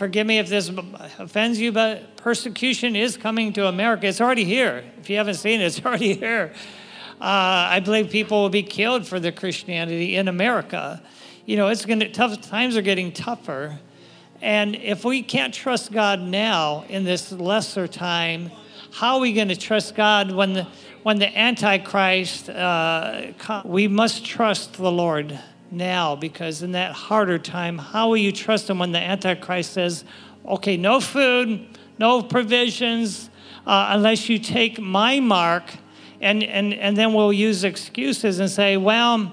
forgive 0.00 0.26
me 0.26 0.38
if 0.38 0.48
this 0.48 0.70
offends 1.18 1.60
you, 1.60 1.72
but 1.72 2.16
persecution 2.16 2.96
is 2.96 3.18
coming 3.18 3.52
to 3.52 3.66
America. 3.66 4.06
It's 4.06 4.18
already 4.18 4.44
here. 4.44 4.82
If 4.98 5.10
you 5.10 5.18
haven't 5.18 5.34
seen 5.34 5.60
it, 5.60 5.64
it's 5.64 5.80
already 5.84 6.14
here. 6.14 6.54
Uh, 7.20 7.68
I 7.68 7.80
believe 7.80 8.08
people 8.08 8.40
will 8.40 8.48
be 8.48 8.62
killed 8.62 9.06
for 9.06 9.20
their 9.20 9.30
Christianity 9.30 10.16
in 10.16 10.26
America. 10.26 11.02
You 11.44 11.58
know, 11.58 11.68
it's 11.68 11.84
going 11.84 12.00
to 12.00 12.10
tough 12.10 12.40
times 12.40 12.78
are 12.78 12.82
getting 12.82 13.12
tougher, 13.12 13.78
and 14.40 14.74
if 14.74 15.04
we 15.04 15.22
can't 15.22 15.52
trust 15.52 15.92
God 15.92 16.22
now 16.22 16.86
in 16.88 17.04
this 17.04 17.30
lesser 17.30 17.86
time, 17.86 18.50
how 18.92 19.16
are 19.16 19.20
we 19.20 19.34
going 19.34 19.48
to 19.48 19.56
trust 19.56 19.94
God 19.94 20.32
when 20.32 20.54
the 20.54 20.66
when 21.02 21.18
the 21.18 21.38
Antichrist? 21.38 22.48
Uh, 22.48 23.32
we 23.66 23.86
must 23.86 24.24
trust 24.24 24.72
the 24.72 24.90
Lord 24.90 25.38
now 25.70 26.16
because 26.16 26.62
in 26.62 26.72
that 26.72 26.92
harder 26.92 27.38
time, 27.38 27.78
how 27.78 28.08
will 28.08 28.16
you 28.16 28.32
trust 28.32 28.68
him 28.68 28.78
when 28.78 28.92
the 28.92 28.98
Antichrist 28.98 29.72
says, 29.72 30.04
okay, 30.46 30.76
no 30.76 31.00
food, 31.00 31.66
no 31.98 32.22
provisions, 32.22 33.30
uh, 33.66 33.88
unless 33.90 34.28
you 34.28 34.38
take 34.38 34.80
my 34.80 35.20
mark? 35.20 35.64
And, 36.20 36.42
and, 36.42 36.74
and 36.74 36.96
then 36.96 37.14
we'll 37.14 37.32
use 37.32 37.64
excuses 37.64 38.40
and 38.40 38.50
say, 38.50 38.76
well, 38.76 39.32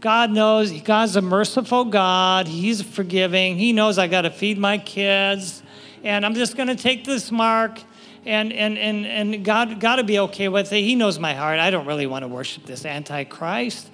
God 0.00 0.30
knows, 0.30 0.72
God's 0.82 1.16
a 1.16 1.22
merciful 1.22 1.84
God. 1.84 2.48
He's 2.48 2.82
forgiving. 2.82 3.56
He 3.56 3.72
knows 3.72 3.98
I 3.98 4.08
got 4.08 4.22
to 4.22 4.30
feed 4.30 4.58
my 4.58 4.78
kids. 4.78 5.62
And 6.02 6.26
I'm 6.26 6.34
just 6.34 6.56
going 6.56 6.68
to 6.68 6.76
take 6.76 7.04
this 7.04 7.30
mark 7.30 7.80
and 8.26 8.52
and 8.52 8.76
and 8.76 9.06
and 9.06 9.44
God 9.44 9.78
got 9.80 9.96
to 9.96 10.04
be 10.04 10.18
okay 10.18 10.48
with 10.48 10.72
it. 10.72 10.82
He 10.82 10.96
knows 10.96 11.18
my 11.18 11.32
heart. 11.32 11.60
I 11.60 11.70
don't 11.70 11.86
really 11.86 12.06
want 12.06 12.24
to 12.24 12.28
worship 12.28 12.66
this 12.66 12.84
antichrist. 12.84 13.88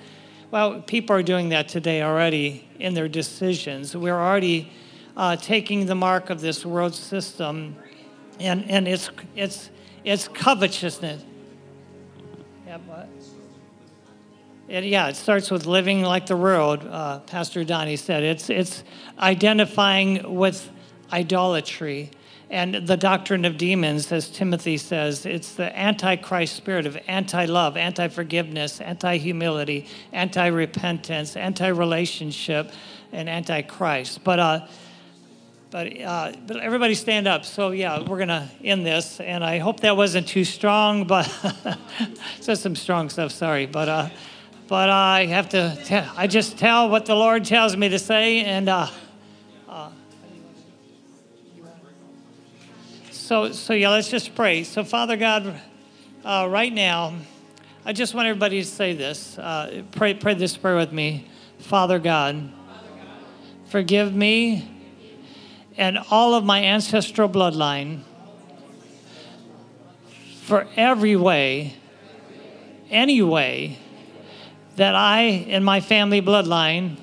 Well, 0.53 0.83
people 0.83 1.17
are 1.17 1.23
doing 1.23 1.49
that 1.49 1.69
today 1.69 2.03
already 2.03 2.69
in 2.79 2.93
their 2.93 3.09
decisions. 3.09 3.97
We're 3.97 4.21
already 4.21 4.71
uh, 5.17 5.37
taking 5.37 5.87
the 5.87 5.95
mark 5.95 6.29
of 6.29 6.43
this 6.43 6.67
world 6.67 6.95
system, 6.95 7.75
and, 8.39 8.71
and 8.71 8.87
it's, 8.87 9.09
it's, 9.35 9.71
it's 10.05 10.29
covetousness. 10.29 11.25
Yeah, 12.67 12.77
what? 12.85 13.09
It, 14.69 14.85
yeah, 14.85 15.09
it 15.09 15.17
starts 15.17 15.51
with 15.51 15.65
living 15.65 16.03
like 16.03 16.27
the 16.27 16.37
world, 16.37 16.87
uh, 16.87 17.21
Pastor 17.21 17.65
Donny 17.65 17.97
said. 17.97 18.23
It's, 18.23 18.51
it's 18.51 18.85
identifying 19.19 20.35
with 20.35 20.71
idolatry 21.11 22.11
and 22.53 22.75
the 22.87 22.99
doctrine 22.99 23.47
of 23.47 23.57
demons, 23.57 24.13
as 24.13 24.29
Timothy 24.29 24.77
says, 24.77 25.25
it's 25.25 25.55
the 25.55 25.75
antichrist 25.77 26.55
spirit 26.55 26.85
of 26.85 26.99
anti 27.09 27.47
love, 27.47 27.79
anti 27.79 28.09
forgiveness, 28.09 28.79
anti 28.79 29.17
humility, 29.17 29.87
anti 30.13 30.49
repentance, 30.49 31.35
anti 31.35 31.69
relationship, 31.69 32.71
and 33.11 33.27
anti 33.27 33.63
Christ. 33.63 34.23
But, 34.23 34.39
uh, 34.39 34.67
but, 35.71 35.99
uh, 35.99 36.33
but 36.47 36.59
everybody 36.59 36.95
stand 36.95 37.27
up. 37.27 37.47
So, 37.47 37.71
yeah, 37.71 38.01
we're 38.01 38.19
going 38.19 38.29
to 38.29 38.47
end 38.63 38.85
this. 38.85 39.19
And 39.19 39.43
I 39.43 39.57
hope 39.57 39.81
that 39.81 39.97
wasn't 39.97 40.29
too 40.29 40.45
strong, 40.45 41.07
but 41.07 41.23
said 42.41 42.59
some 42.59 42.77
strong 42.77 43.09
stuff, 43.09 43.33
sorry. 43.33 43.65
But, 43.65 43.89
uh, 43.89 44.11
but 44.69 44.91
I 44.91 45.25
have 45.25 45.49
to, 45.49 45.79
tell, 45.87 46.13
I 46.19 46.27
just 46.27 46.59
tell 46.59 46.91
what 46.91 47.07
the 47.07 47.15
Lord 47.15 47.47
tells 47.47 47.79
me 47.79 47.89
to 47.89 47.99
say. 47.99 48.45
And, 48.45 48.69
uh, 48.69 48.89
So, 53.33 53.51
so 53.53 53.73
yeah, 53.73 53.89
let's 53.89 54.11
just 54.11 54.35
pray. 54.35 54.63
So, 54.63 54.85
Father 54.85 55.17
God, 55.17 55.59
uh, 56.23 56.47
right 56.51 56.71
now, 56.71 57.15
I 57.83 57.95
just 57.95 58.13
want 58.13 58.29
everybody 58.29 58.61
to 58.61 58.69
say 58.69 58.93
this. 58.93 59.39
Uh, 59.39 59.85
pray, 59.93 60.13
pray 60.13 60.35
this 60.35 60.55
prayer 60.55 60.77
with 60.77 60.93
me. 60.93 61.27
Father 61.59 61.99
God, 61.99 62.53
forgive 63.69 64.15
me 64.15 64.71
and 65.79 65.99
all 66.11 66.35
of 66.35 66.45
my 66.45 66.63
ancestral 66.63 67.27
bloodline 67.27 68.01
for 70.43 70.69
every 70.77 71.17
way, 71.17 71.73
any 72.91 73.23
way 73.23 73.79
that 74.77 74.95
I 74.95 75.21
and 75.49 75.65
my 75.65 75.81
family 75.81 76.21
bloodline 76.21 76.99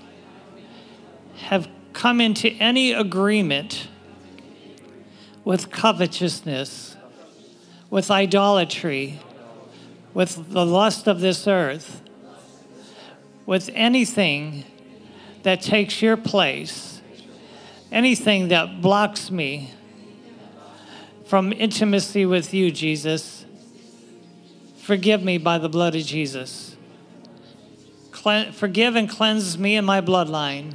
have 1.38 1.68
come 1.94 2.22
into 2.22 2.52
any 2.52 2.94
agreement 2.94 3.88
with 5.44 5.72
covetousness, 5.72 6.96
with 7.90 8.12
idolatry, 8.12 9.20
with 10.14 10.52
the 10.52 10.66
lust 10.66 11.08
of 11.08 11.20
this 11.20 11.48
earth, 11.48 12.02
with 13.46 13.70
anything 13.74 14.64
that 15.44 15.62
takes 15.62 16.02
your 16.02 16.18
place, 16.18 17.02
anything 17.92 18.50
that 18.50 18.82
blocks 18.82 19.32
me 19.32 19.74
from 21.26 21.54
intimacy 21.54 22.26
with 22.26 22.54
you, 22.54 22.72
Jesus. 22.72 23.46
Forgive 24.78 25.24
me 25.24 25.38
by 25.38 25.58
the 25.58 25.70
blood 25.70 25.96
of 25.96 26.04
Jesus. 26.04 26.76
Cle- 28.12 28.52
forgive 28.52 28.96
and 28.96 29.08
cleanse 29.08 29.58
me 29.58 29.76
and 29.76 29.86
my 29.86 30.02
bloodline. 30.02 30.74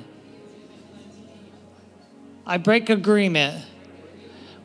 I 2.47 2.59
break 2.59 2.89
agreement 2.89 3.65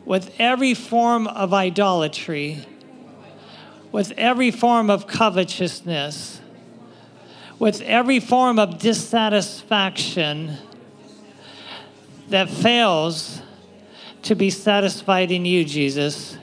with 0.10 0.34
every 0.40 0.74
form 0.74 1.28
of 1.28 1.54
idolatry, 1.54 2.66
with 3.92 4.12
every 4.18 4.50
form 4.50 4.90
of 4.90 5.06
covetousness, 5.06 6.42
with 7.60 7.80
every 7.82 8.20
form 8.20 8.58
of 8.58 8.80
dissatisfaction 8.80 10.58
that 12.28 12.50
fails 12.50 13.44
to 14.24 14.34
be 14.34 14.50
satisfied 14.50 15.32
in 15.32 15.46
you, 15.46 15.64
Jesus. 15.64 16.40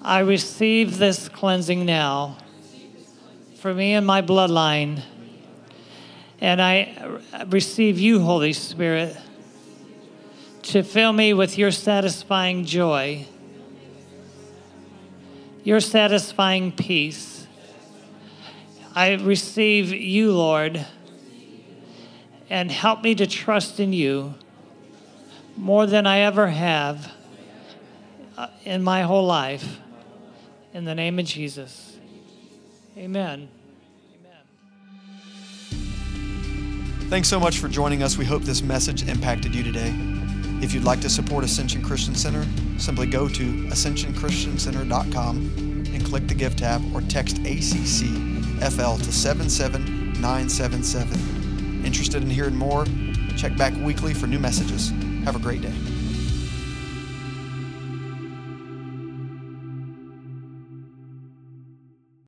I 0.00 0.20
receive 0.20 0.98
this 0.98 1.28
cleansing 1.28 1.84
now 1.84 2.38
for 3.56 3.74
me 3.74 3.94
and 3.94 4.06
my 4.06 4.22
bloodline. 4.22 5.02
And 6.40 6.62
I 6.62 7.18
receive 7.48 7.98
you, 7.98 8.20
Holy 8.20 8.52
Spirit, 8.52 9.16
to 10.70 10.84
fill 10.84 11.12
me 11.12 11.34
with 11.34 11.58
your 11.58 11.72
satisfying 11.72 12.64
joy, 12.64 13.26
your 15.64 15.80
satisfying 15.80 16.70
peace. 16.70 17.48
I 18.94 19.14
receive 19.14 19.92
you, 19.92 20.32
Lord, 20.32 20.86
and 22.48 22.70
help 22.70 23.02
me 23.02 23.16
to 23.16 23.26
trust 23.26 23.80
in 23.80 23.92
you 23.92 24.34
more 25.56 25.86
than 25.86 26.06
I 26.06 26.20
ever 26.20 26.46
have 26.46 27.12
uh, 28.38 28.46
in 28.64 28.82
my 28.84 29.02
whole 29.02 29.26
life. 29.26 29.78
In 30.72 30.84
the 30.84 30.94
name 30.94 31.18
of 31.18 31.24
Jesus. 31.24 31.98
Amen. 32.96 33.48
Thanks 37.08 37.26
so 37.28 37.40
much 37.40 37.58
for 37.58 37.66
joining 37.66 38.04
us. 38.04 38.16
We 38.16 38.24
hope 38.24 38.42
this 38.42 38.62
message 38.62 39.08
impacted 39.08 39.52
you 39.52 39.64
today. 39.64 40.19
If 40.62 40.74
you'd 40.74 40.84
like 40.84 41.00
to 41.00 41.08
support 41.08 41.42
Ascension 41.42 41.80
Christian 41.82 42.14
Center, 42.14 42.46
simply 42.78 43.06
go 43.06 43.28
to 43.28 43.52
ascensionchristiancenter.com 43.68 45.36
and 45.92 46.04
click 46.04 46.28
the 46.28 46.34
Give 46.34 46.54
tab 46.54 46.82
or 46.94 47.00
text 47.02 47.36
ACCFL 47.36 49.02
to 49.02 49.12
77977. 49.12 51.84
Interested 51.84 52.22
in 52.22 52.28
hearing 52.28 52.56
more? 52.56 52.84
Check 53.36 53.56
back 53.56 53.74
weekly 53.76 54.12
for 54.12 54.26
new 54.26 54.38
messages. 54.38 54.90
Have 55.24 55.34
a 55.34 55.40
great 55.40 55.62
day. 55.62 55.72